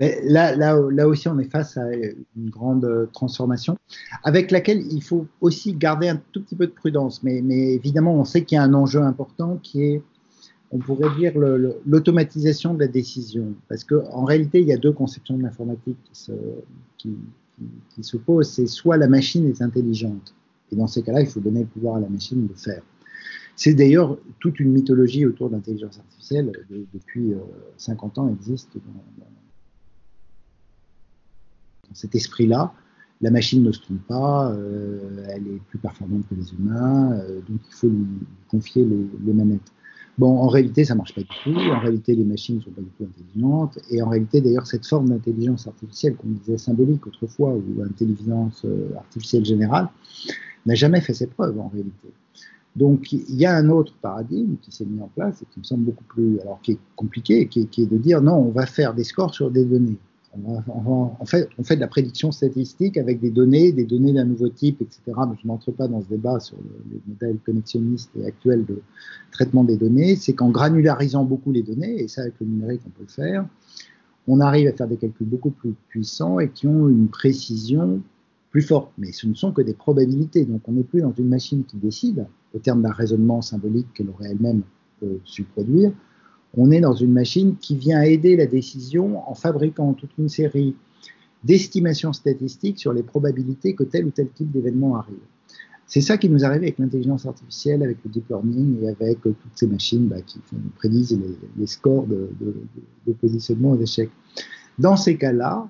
[0.00, 3.76] Mais là, là, là aussi, on est face à une grande transformation
[4.22, 7.22] avec laquelle il faut aussi garder un tout petit peu de prudence.
[7.22, 10.02] Mais, mais évidemment, on sait qu'il y a un enjeu important qui est,
[10.74, 11.32] on pourrait dire,
[11.86, 13.54] l'automatisation de la décision.
[13.68, 15.96] Parce qu'en réalité, il y a deux conceptions de l'informatique
[16.98, 17.16] qui,
[18.02, 18.50] s'opposent.
[18.50, 20.34] C'est soit la machine est intelligente,
[20.72, 22.82] et dans ces cas-là, il faut donner le pouvoir à la machine de faire.
[23.54, 26.50] C'est d'ailleurs toute une mythologie autour de l'intelligence artificielle
[26.92, 27.34] depuis
[27.76, 29.26] 50 euh, ans existe dans,
[31.92, 32.74] cet esprit-là.
[33.20, 37.40] La machine ne se trompe pas, euh, elle est plus performante que les humains, euh,
[37.48, 38.06] donc il faut lui
[38.48, 39.72] confier les, manettes.
[40.16, 41.56] Bon, en réalité, ça marche pas du tout.
[41.56, 43.78] En réalité, les machines ne sont pas du tout intelligentes.
[43.90, 48.64] Et en réalité, d'ailleurs, cette forme d'intelligence artificielle qu'on disait symbolique autrefois, ou intelligence
[48.96, 49.88] artificielle générale,
[50.66, 52.08] n'a jamais fait ses preuves en réalité.
[52.76, 55.64] Donc il y a un autre paradigme qui s'est mis en place et qui me
[55.64, 58.94] semble beaucoup plus, alors qui est compliqué, qui est, de dire non, on va faire
[58.94, 59.96] des scores sur des données.
[60.36, 64.48] On, fait, on fait de la prédiction statistique avec des données, des données d'un nouveau
[64.48, 65.00] type, etc.
[65.28, 66.56] Mais je n'entre pas dans ce débat sur
[66.90, 68.80] les modèles connexionnistes et actuels de
[69.30, 70.16] traitement des données.
[70.16, 73.46] C'est qu'en granularisant beaucoup les données, et ça avec le numérique on peut le faire,
[74.26, 78.00] on arrive à faire des calculs beaucoup plus puissants et qui ont une précision
[78.50, 78.92] plus forte.
[78.98, 80.44] Mais ce ne sont que des probabilités.
[80.44, 84.08] Donc on n'est plus dans une machine qui décide, au terme d'un raisonnement symbolique qu'elle
[84.10, 84.62] aurait elle-même
[85.02, 85.92] euh, su produire,
[86.56, 90.74] on est dans une machine qui vient aider la décision en fabriquant toute une série
[91.42, 95.16] d'estimations statistiques sur les probabilités que tel ou tel type d'événement arrive.
[95.86, 99.34] C'est ça qui nous arrive avec l'intelligence artificielle, avec le deep learning et avec euh,
[99.38, 100.40] toutes ces machines bah, qui
[100.76, 101.18] prédisent
[101.58, 102.30] les, scores de,
[103.20, 104.10] positionnement aux échecs.
[104.78, 105.68] Dans ces cas-là,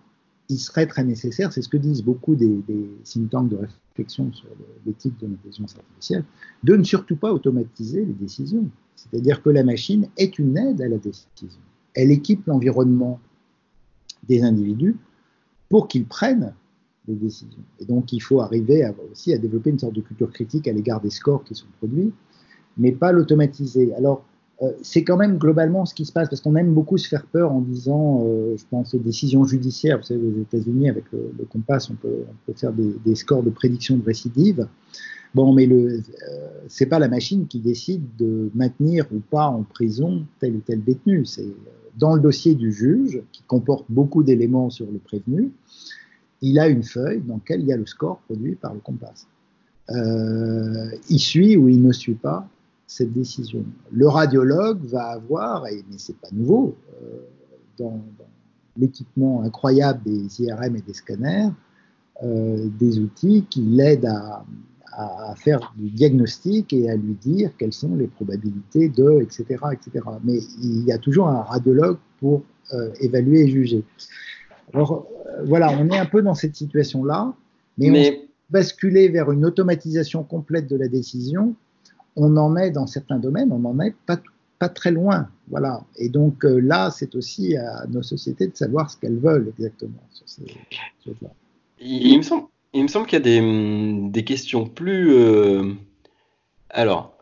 [0.49, 4.49] il serait très nécessaire, c'est ce que disent beaucoup des, des de réflexion sur
[4.87, 6.25] l'éthique de l'intelligence artificielle,
[6.63, 8.69] de ne surtout pas automatiser les décisions.
[8.97, 11.61] C'est-à-dire que la machine est une aide à la décision.
[11.95, 13.21] Elle équipe l'environnement
[14.29, 14.97] des individus
[15.69, 16.55] pour qu'ils prennent
[17.07, 17.63] des décisions.
[17.81, 21.01] Et donc, il faut arriver aussi à développer une sorte de culture critique à l'égard
[21.01, 22.13] des scores qui sont produits,
[22.77, 23.95] mais pas l'automatiser.
[23.95, 24.25] Alors,
[24.63, 27.27] euh, c'est quand même globalement ce qui se passe, parce qu'on aime beaucoup se faire
[27.27, 31.33] peur en disant, euh, je pense aux décisions judiciaires, vous savez, aux États-Unis, avec le,
[31.39, 32.25] le Compass, on peut,
[32.55, 34.67] faire des, des, scores de prédiction de récidive.
[35.35, 36.01] Bon, mais le, euh,
[36.69, 40.83] c'est pas la machine qui décide de maintenir ou pas en prison tel ou tel
[40.83, 41.25] détenu.
[41.27, 41.49] C'est
[41.97, 45.51] dans le dossier du juge, qui comporte beaucoup d'éléments sur le prévenu,
[46.43, 49.27] il a une feuille dans laquelle il y a le score produit par le Compass.
[49.91, 52.47] Euh, il suit ou il ne suit pas
[52.87, 53.65] cette décision.
[53.93, 57.19] Le radiologue va avoir, et, mais c'est pas nouveau, euh,
[57.79, 58.01] dans,
[58.77, 61.49] l'équipement incroyable des IRM et des scanners,
[62.25, 64.45] euh, des outils qui l'aident à,
[65.37, 70.05] faire du diagnostic et à lui dire quelles sont les probabilités de, etc., etc.
[70.23, 72.43] Mais il y a toujours un radiologue pour
[72.73, 73.85] euh, évaluer et juger.
[74.73, 75.07] Alors
[75.45, 77.35] voilà, on est un peu dans cette situation-là,
[77.79, 78.21] mais, mais...
[78.21, 81.57] on basculer vers une automatisation complète de la décision
[82.17, 84.21] on en est dans certains domaines, on n'en est pas,
[84.59, 85.29] pas très loin.
[85.49, 85.85] Voilà.
[85.97, 90.03] Et donc euh, là, c'est aussi à nos sociétés de savoir ce qu'elles veulent exactement
[90.11, 90.47] sur ces
[91.05, 91.31] choses-là.
[91.81, 95.13] Il, me semble, il me semble qu'il y a des, des questions plus.
[95.15, 95.73] Euh,
[96.71, 97.15] alors,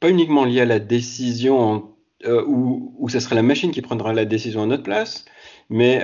[0.00, 1.90] pas uniquement liées à la décision
[2.26, 5.24] euh, où, où ce serait la machine qui prendra la décision à notre place,
[5.70, 6.02] mais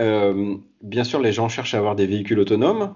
[0.82, 2.94] bien sûr, les gens cherchent à avoir des véhicules autonomes.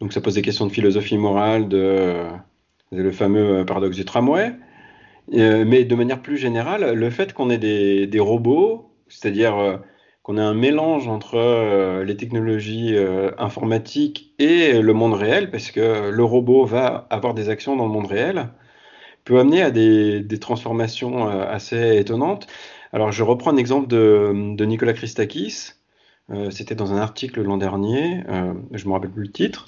[0.00, 2.26] Donc ça pose des questions de philosophie morale, de
[3.02, 4.52] le fameux euh, paradoxe du tramway.
[5.32, 9.76] Euh, mais de manière plus générale, le fait qu'on ait des, robots, c'est-à-dire euh,
[10.24, 12.96] qu'on ait un mélange entre les technologies
[13.38, 17.92] informatiques et le monde réel, parce que le robot va avoir des actions dans le
[17.92, 18.48] monde réel,
[19.24, 22.48] peut amener à des, transformations assez étonnantes.
[22.92, 25.74] Alors, je reprends un exemple de, de Nicolas Christakis.
[26.30, 29.66] Euh, c'était dans un article l'an dernier, euh, je ne me rappelle plus le titre,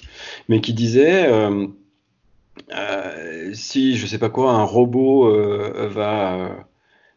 [0.49, 1.67] mais qui disait euh,
[3.53, 5.31] si, je sais pas quoi, un robot
[5.89, 6.66] va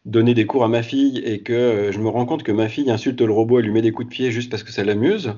[0.05, 2.89] donner des cours à ma fille et que je me rends compte que ma fille
[2.89, 5.35] insulte le robot et lui met des coups de pied juste parce que ça l'amuse,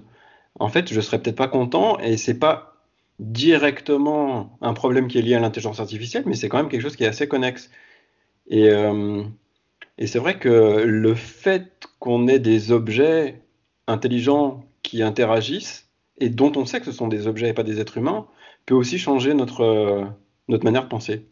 [0.59, 2.77] en fait, je serais peut-être pas content et c'est pas
[3.19, 6.95] directement un problème qui est lié à l'intelligence artificielle, mais c'est quand même quelque chose
[6.95, 7.69] qui est assez connexe.
[8.47, 8.69] Et,
[9.97, 13.41] et c'est vrai que le fait qu'on ait des objets
[13.87, 15.89] intelligents qui interagissent
[16.19, 18.27] et dont on sait que ce sont des objets et pas des êtres humains
[18.65, 20.05] peut aussi changer notre, euh,
[20.47, 21.27] notre manière de penser.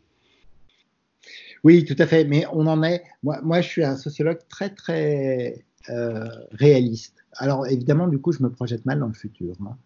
[1.63, 2.25] Oui, tout à fait.
[2.25, 3.03] Mais on en est.
[3.23, 7.15] Moi, moi je suis un sociologue très, très euh, réaliste.
[7.35, 9.55] Alors, évidemment, du coup, je me projette mal dans le futur.
[9.65, 9.77] Hein.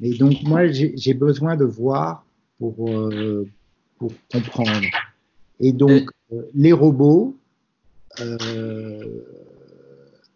[0.00, 2.24] Mais donc, moi, j'ai besoin de voir
[2.58, 3.46] pour, euh,
[3.98, 4.86] pour comprendre.
[5.60, 6.10] Et donc,
[6.54, 7.36] les robots,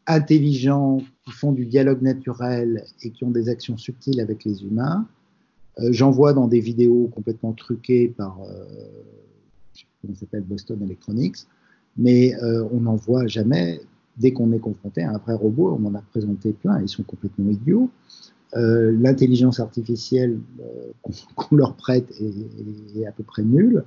[0.06, 5.08] intelligents, qui font du dialogue naturel et qui ont des actions subtiles avec les humains.
[5.80, 8.38] Euh, J'en vois dans des vidéos complètement truquées par,
[10.04, 11.46] comment s'appelle, Boston Electronics,
[11.96, 13.80] mais euh, on n'en voit jamais.
[14.16, 17.02] Dès qu'on est confronté à un vrai robot, on en a présenté plein, ils sont
[17.02, 17.90] complètement idiots.
[18.56, 23.84] Euh, L'intelligence artificielle euh, qu'on leur prête est, à peu près nulle.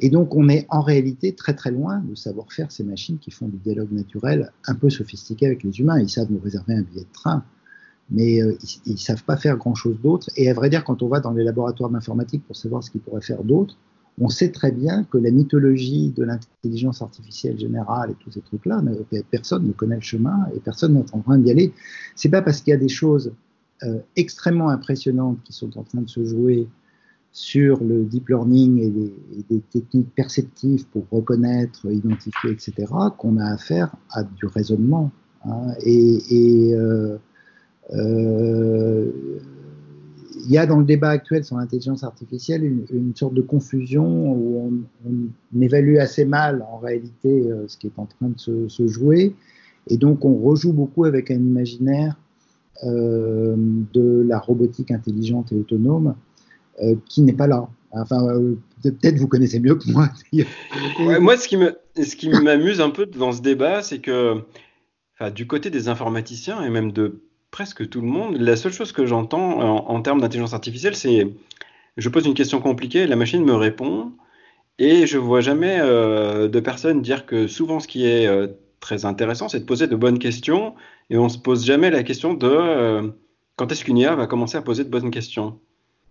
[0.00, 3.30] Et donc, on est en réalité très très loin de savoir faire ces machines qui
[3.30, 5.98] font du dialogue naturel un peu sophistiqué avec les humains.
[5.98, 7.42] Ils savent nous réserver un billet de train,
[8.10, 8.34] mais
[8.84, 10.28] ils ne savent pas faire grand-chose d'autre.
[10.36, 13.00] Et à vrai dire, quand on va dans les laboratoires d'informatique pour savoir ce qu'ils
[13.00, 13.78] pourraient faire d'autre,
[14.20, 18.82] on sait très bien que la mythologie de l'intelligence artificielle générale et tous ces trucs-là,
[19.30, 21.72] personne ne connaît le chemin et personne n'est en train d'y aller.
[22.14, 23.32] C'est pas parce qu'il y a des choses
[23.82, 26.68] euh, extrêmement impressionnantes qui sont en train de se jouer
[27.32, 32.72] sur le deep learning et des, techniques perceptives pour reconnaître, identifier, etc.,
[33.18, 35.10] qu'on a affaire à du raisonnement.
[35.44, 35.74] Hein.
[35.84, 37.18] Et, euh,
[37.92, 39.10] euh,
[40.44, 44.84] il y a dans le débat actuel sur l'intelligence artificielle une, sorte de confusion où
[45.06, 49.34] on, évalue assez mal en réalité euh, ce qui est en train de se, jouer.
[49.88, 52.18] Et donc on rejoue beaucoup avec un imaginaire
[52.82, 56.16] de la robotique intelligente et autonome
[56.82, 57.68] euh, qui n'est pas là.
[57.92, 60.08] Enfin, euh, peut-être vous connaissez mieux que moi.
[61.20, 61.46] moi, ce
[62.16, 64.42] qui m'amuse un peu dans ce débat, c'est que,
[65.34, 67.22] du côté des informaticiens et même de
[67.54, 71.28] presque tout le monde, la seule chose que j'entends en, termes d'intelligence artificielle, c'est
[71.96, 74.10] je pose une question compliquée, la machine me répond,
[74.80, 78.28] et je vois jamais euh, de personnes dire que souvent ce qui est
[78.80, 80.74] très intéressant, c'est de poser de bonnes questions,
[81.10, 83.14] et on se pose jamais la question de
[83.54, 85.60] quand est-ce qu'une IA va commencer à poser de bonnes questions.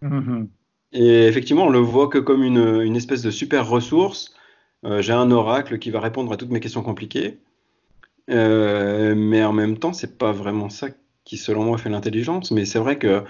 [0.01, 0.47] Mhm.
[0.93, 4.33] Et effectivement, on le voit que comme une, une espèce de super ressource.
[4.85, 7.39] Euh, j'ai un oracle qui va répondre à toutes mes questions compliquées.
[8.29, 10.87] Euh, mais en même temps, c'est pas vraiment ça
[11.25, 12.51] qui, selon moi, fait l'intelligence.
[12.51, 13.23] Mais c'est vrai que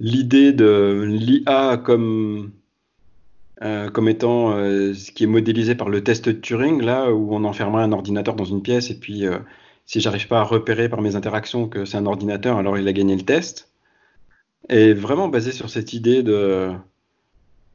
[0.00, 2.52] l'idée de l'IA comme,
[3.62, 7.44] euh, comme étant ce qui est modélisé par le test de Turing, là où on
[7.44, 9.24] enfermerait un ordinateur dans une pièce et puis
[9.86, 12.92] si j'arrive pas à repérer par mes interactions que c'est un ordinateur, alors il a
[12.92, 13.72] gagné le test
[14.68, 16.72] est vraiment basé sur cette idée de,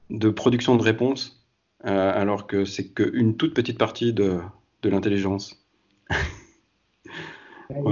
[0.09, 1.45] de production de réponses,
[1.86, 4.39] euh, alors que c'est qu'une toute petite partie de,
[4.82, 5.65] de l'intelligence.
[7.70, 7.91] Bah,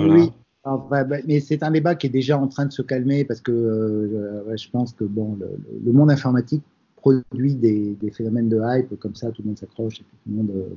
[1.27, 4.57] mais c'est un débat qui est déjà en train de se calmer parce que euh,
[4.57, 5.37] je pense que bon,
[5.83, 6.63] le, monde informatique
[6.95, 10.51] produit des, phénomènes de hype comme ça, tout le monde s'accroche et tout le monde
[10.55, 10.75] euh,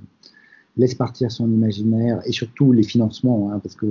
[0.78, 3.86] laisse partir son imaginaire et surtout les financements, hein, parce que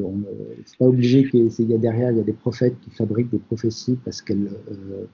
[0.65, 3.39] c'est pas obligé qu'il y a derrière, il y a des prophètes qui fabriquent des
[3.39, 5.05] prophéties parce qu'elles euh,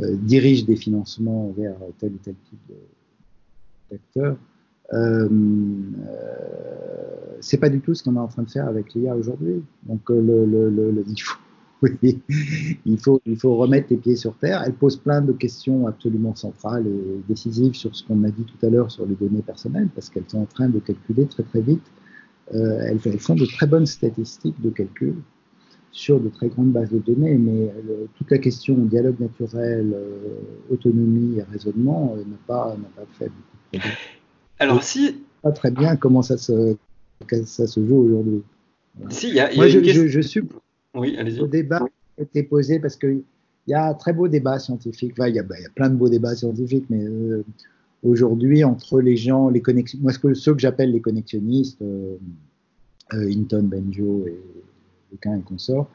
[0.00, 2.76] euh, dirigent des financements vers tel ou tel type
[3.90, 4.36] d'acteur.
[4.92, 6.34] Euh, euh,
[7.40, 9.62] c'est pas du tout ce qu'on est en train de faire avec l'IA aujourd'hui.
[9.84, 11.04] Donc le, le, le,
[12.84, 14.62] il faut remettre les pieds sur terre.
[14.64, 18.66] Elle pose plein de questions absolument centrales et décisives sur ce qu'on a dit tout
[18.66, 21.60] à l'heure sur les données personnelles, parce qu'elles sont en train de calculer très très
[21.60, 21.84] vite.
[22.54, 25.14] Euh, elles, font de très bonnes statistiques de calcul
[25.92, 27.72] sur de très grandes bases de données, mais
[28.16, 30.18] toute la question dialogue naturel, euh,
[30.70, 33.96] autonomie et raisonnement euh, n'a pas, pas fait beaucoup de progrès.
[34.58, 35.22] Alors si...
[35.42, 36.76] Pas très bien comment ça se,
[37.44, 38.42] ça se joue aujourd'hui.
[39.10, 40.42] Si, y a, Moi, je, je, je, suis
[40.94, 41.40] oui, allez-y.
[41.40, 41.82] Le débat
[42.18, 43.22] a été posé parce qu'il
[43.66, 45.12] y a un très beau débat scientifique.
[45.12, 47.44] Enfin, il, y a, bah, il y a plein de beaux débats scientifiques, mais euh,
[48.02, 52.16] aujourd'hui, entre les gens, les connexions, moi, ce que, ceux que j'appelle les connexionnistes, euh,
[53.12, 54.40] euh, Hinton, Benjo et
[55.12, 55.90] Lequin et consorts,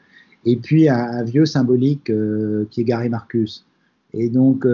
[0.45, 2.12] et puis un, un vieux symbolique
[2.70, 3.66] qui est Gary Marcus.
[4.14, 4.66] Et donc,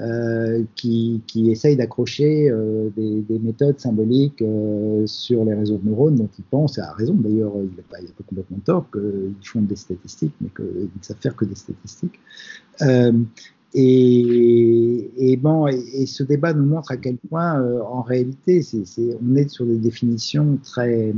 [0.00, 5.86] euh, qui, qui essayent d'accrocher euh, des, des, méthodes symboliques euh, sur les réseaux de
[5.86, 9.34] neurones dont ils pensent, et à raison d'ailleurs, il n'a pas, pas, complètement tort, qu'ils
[9.46, 12.18] font des statistiques, mais qu'ils ne savent faire que des statistiques.
[13.74, 18.62] Et, bon, et, ce débat nous montre à quel point, en réalité,
[19.22, 21.12] on est sur des définitions très,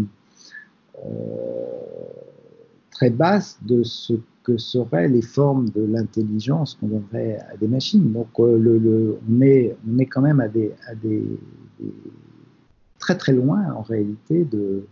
[2.92, 4.14] très basses de ce
[4.44, 8.12] que seraient les formes de l'intelligence qu'on donnerait à des machines.
[8.12, 10.72] Donc euh, on, est, on est quand même à des,
[12.98, 14.84] très très loin en réalité de,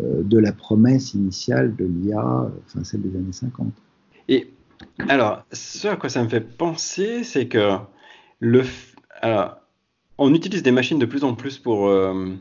[0.00, 3.72] euh, de la promesse initiale de l'IA, enfin celle des années 50.
[4.28, 4.52] Et
[5.08, 7.76] alors, ce à quoi ça me fait penser, c'est que
[8.40, 8.62] le,
[9.22, 9.56] alors,
[10.18, 11.88] on utilise des machines de plus en plus pour.
[11.88, 12.34] Euh,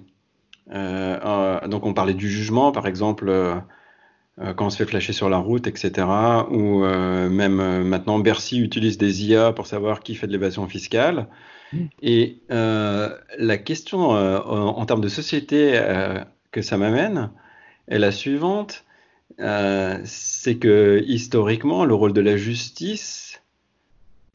[1.68, 3.30] donc, on parlait du jugement, par exemple.
[4.42, 6.08] Euh, quand on se fait flasher sur la route, etc.
[6.50, 10.68] Ou euh, même euh, maintenant, Bercy utilise des IA pour savoir qui fait de l'évasion
[10.68, 11.28] fiscale.
[11.72, 11.86] Mmh.
[12.02, 15.82] Et la question en, en, termes de société
[16.52, 17.32] que ça m'amène
[17.88, 18.86] est la suivante.
[19.38, 23.42] c'est que historiquement, le rôle de la justice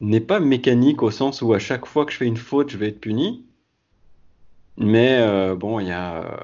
[0.01, 2.77] n'est pas mécanique au sens où à chaque fois que je fais une faute, je
[2.77, 3.45] vais être puni.
[4.77, 5.25] Mais
[5.55, 6.37] bon, il y a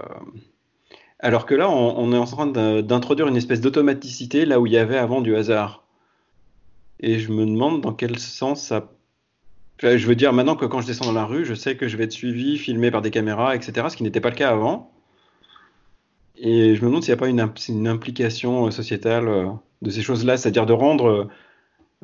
[1.20, 4.78] alors que là, on, est en train d'introduire une espèce d'automaticité là où il y
[4.78, 5.84] avait avant du hasard.
[7.00, 8.92] Et je me demande dans quel sens ça.
[9.82, 11.98] Je veux dire, maintenant que quand je descends dans la rue, je sais que je
[11.98, 14.92] vais être suivi, filmé par des caméras, etc., ce qui n'était pas le cas avant.
[16.38, 19.48] Et je me demande s'il n'y a pas une, implication sociétale euh,
[19.82, 21.30] de ces choses-là, c'est-à-dire de rendre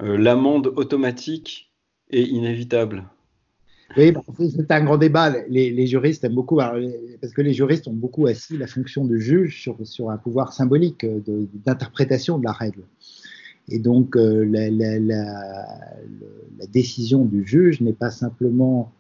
[0.02, 1.72] euh, l'amende automatique
[2.10, 3.06] et inévitable.
[3.96, 5.34] Oui, bah, c'est un grand débat.
[5.50, 9.62] Les, juristes aiment beaucoup, parce que les juristes ont beaucoup assis la fonction de juge
[9.62, 11.06] sur, un pouvoir symbolique
[11.66, 12.84] d'interprétation de, la règle.
[13.70, 15.68] Et donc, euh, la,
[16.72, 18.92] décision du juge n'est pas simplement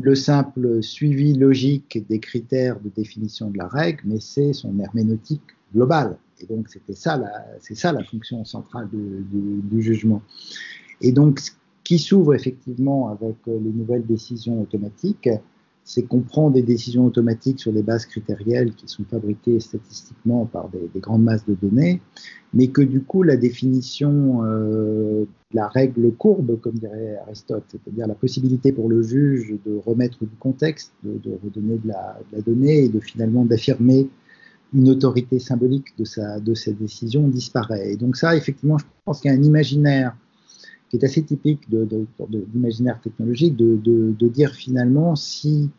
[0.00, 5.42] le simple suivi logique des critères de définition de la règle, mais c'est son herméneutique
[5.74, 6.16] globale.
[6.40, 7.20] Et donc, c'était ça,
[7.60, 10.22] c'est ça la fonction centrale du jugement.
[11.00, 11.40] Et donc,
[11.84, 15.28] qui s'ouvre effectivement avec euh, les nouvelles décisions automatiques,
[15.84, 20.68] c'est qu'on prend des décisions automatiques sur des bases critérielles qui sont fabriquées statistiquement par
[20.68, 22.00] des, des grandes masses de données,
[22.54, 28.06] mais que du coup la définition euh, de la règle courbe, comme dirait Aristote, c'est-à-dire
[28.06, 32.42] la possibilité pour le juge de remettre du contexte, de, redonner de la, de la,
[32.42, 34.08] donnée et de finalement d'affirmer
[34.74, 37.92] une autorité symbolique de sa, de sa décision disparaît.
[37.92, 40.16] Et donc ça, effectivement, je pense qu'il y a un imaginaire
[40.92, 41.88] qui est assez typique de,
[42.52, 45.70] l'imaginaire technologique, de, dire finalement si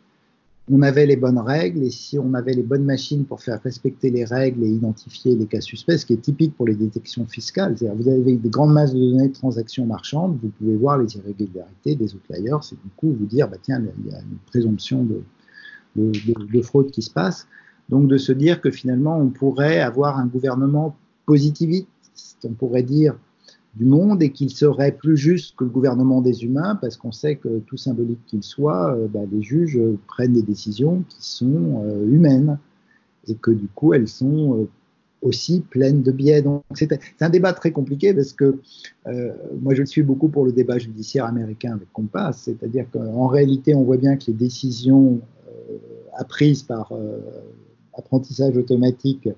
[0.72, 4.10] on avait les bonnes règles et si on avait les bonnes machines pour faire respecter
[4.10, 7.78] les règles et identifier les cas suspects, ce qui est typique pour les détections fiscales.
[7.78, 11.16] C'est-à-dire vous avez des grandes masses de données de transactions marchandes, vous pouvez voir les
[11.16, 15.04] irrégularités des outliers et du coup vous dire, bah, tiens, il y a une présomption
[15.04, 15.22] de,
[15.96, 17.48] de, fraude qui se passe.
[17.90, 20.96] Donc de se dire que finalement on pourrait avoir un gouvernement
[21.28, 21.88] positiviste,
[22.46, 23.16] on pourrait dire
[23.76, 27.38] du monde et qu'il serait plus juste que le gouvernement des humains parce qu'on sait
[27.38, 32.06] que tout symbolique qu'il soit, euh, bah, les juges prennent des décisions qui sont euh,
[32.06, 32.60] humaines
[33.28, 34.70] et que du coup elles sont euh,
[35.22, 36.44] aussi pleines de biais.
[36.44, 38.60] Donc c'est un débat très compliqué parce que
[39.62, 43.84] moi je suis beaucoup pour le débat judiciaire américain avec Compass, c'est-à-dire qu'en réalité on
[43.84, 45.22] voit bien que les décisions
[46.18, 46.92] apprises par
[47.94, 49.30] apprentissage automatique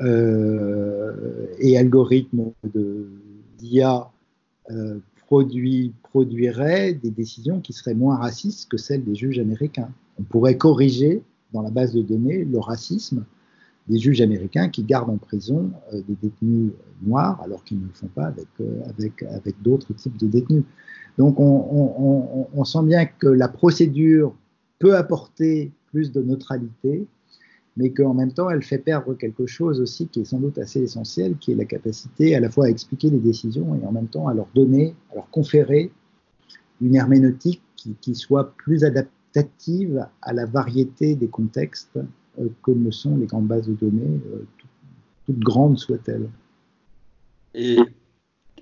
[0.00, 2.52] et algorithmes
[3.58, 4.10] d'IA
[4.70, 9.90] euh, produit, produiraient des décisions qui seraient moins racistes que celles des juges américains.
[10.18, 11.22] On pourrait corriger
[11.52, 13.24] dans la base de données le racisme
[13.88, 16.72] des juges américains qui gardent en prison euh, des détenus
[17.02, 18.48] noirs alors qu'ils ne le font pas avec,
[19.22, 20.64] euh, d'autres types de détenus.
[21.18, 24.34] Donc on, on, on, on, sent bien que la procédure
[24.78, 27.06] peut apporter plus de neutralité,
[27.78, 30.82] mais qu'en même temps, elle fait perdre quelque chose aussi qui est sans doute assez
[30.82, 34.08] essentiel, qui est la capacité à la fois à expliquer les décisions et en même
[34.08, 35.92] temps à leur donner, à leur conférer
[36.80, 41.96] une herméneutique qui, soit plus adaptative à la variété des contextes
[42.40, 44.44] euh, que ne sont les grandes bases de données, euh,
[45.24, 46.28] toutes, grandes soient-elles.
[47.54, 47.78] Et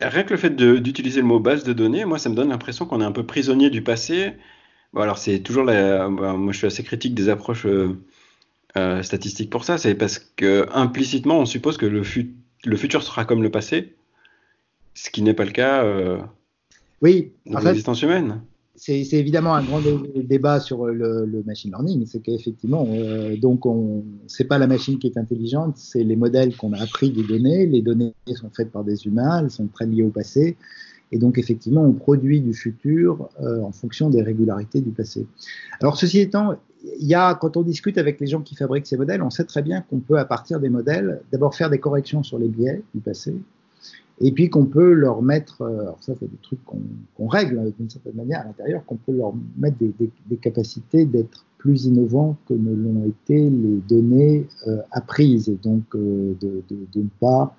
[0.02, 2.84] rien que le fait d'utiliser le mot base de données, moi, ça me donne l'impression
[2.84, 4.34] qu'on est un peu prisonnier du passé.
[4.92, 6.08] Bon, alors, c'est toujours la.
[6.10, 7.64] moi, je suis assez critique des approches.
[7.64, 7.98] Euh,
[8.76, 13.02] euh, statistique pour ça, c'est parce que implicitement on suppose que le, fut le, futur
[13.02, 13.94] sera comme le passé,
[14.94, 16.18] ce qui n'est pas le cas euh,
[17.02, 18.40] oui, dans l'existence humaine.
[18.78, 23.64] C'est évidemment un grand dé débat sur le, le machine learning, c'est qu'effectivement, euh, donc
[23.64, 27.22] on, c'est pas la machine qui est intelligente, c'est les modèles qu'on a appris des
[27.22, 27.64] données.
[27.64, 30.58] Les données sont faites par des humains, elles sont très liées au passé,
[31.10, 35.26] Et donc, effectivement, on produit du futur euh, en fonction des régularités du passé.
[35.80, 36.56] Alors, ceci étant,
[36.98, 39.62] y a, quand on discute avec les gens qui fabriquent ces modèles, on sait très
[39.62, 43.00] bien qu'on peut, à partir des modèles, d'abord faire des corrections sur les biais du
[43.00, 43.34] passé,
[44.20, 47.90] et puis qu'on peut leur mettre, euh, alors ça c'est des trucs qu'on règle d'une
[47.90, 52.74] certaine manière à l'intérieur, qu'on peut leur mettre des, capacités d'être plus innovants que ne
[52.74, 57.54] l'ont été les données euh, apprises, et donc euh, de, de, de, ne pas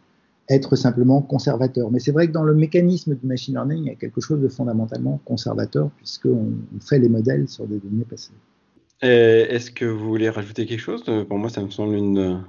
[0.50, 1.92] être simplement conservateur.
[1.92, 4.42] Mais c'est vrai que dans le mécanisme du machine learning, il y a quelque chose
[4.42, 8.32] de fondamentalement conservateur, puisqu'on fait les modèles sur des données passées.
[9.02, 11.04] Est-ce que vous voulez rajouter quelque chose?
[11.28, 12.43] Pour moi, ça me semble une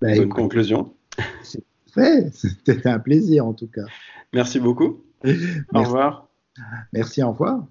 [0.00, 0.94] bah, bonne conclusion.
[1.94, 3.84] C'était un plaisir en tout cas.
[4.32, 5.04] Merci beaucoup.
[5.74, 6.28] Au revoir.
[6.92, 7.66] Merci, au revoir.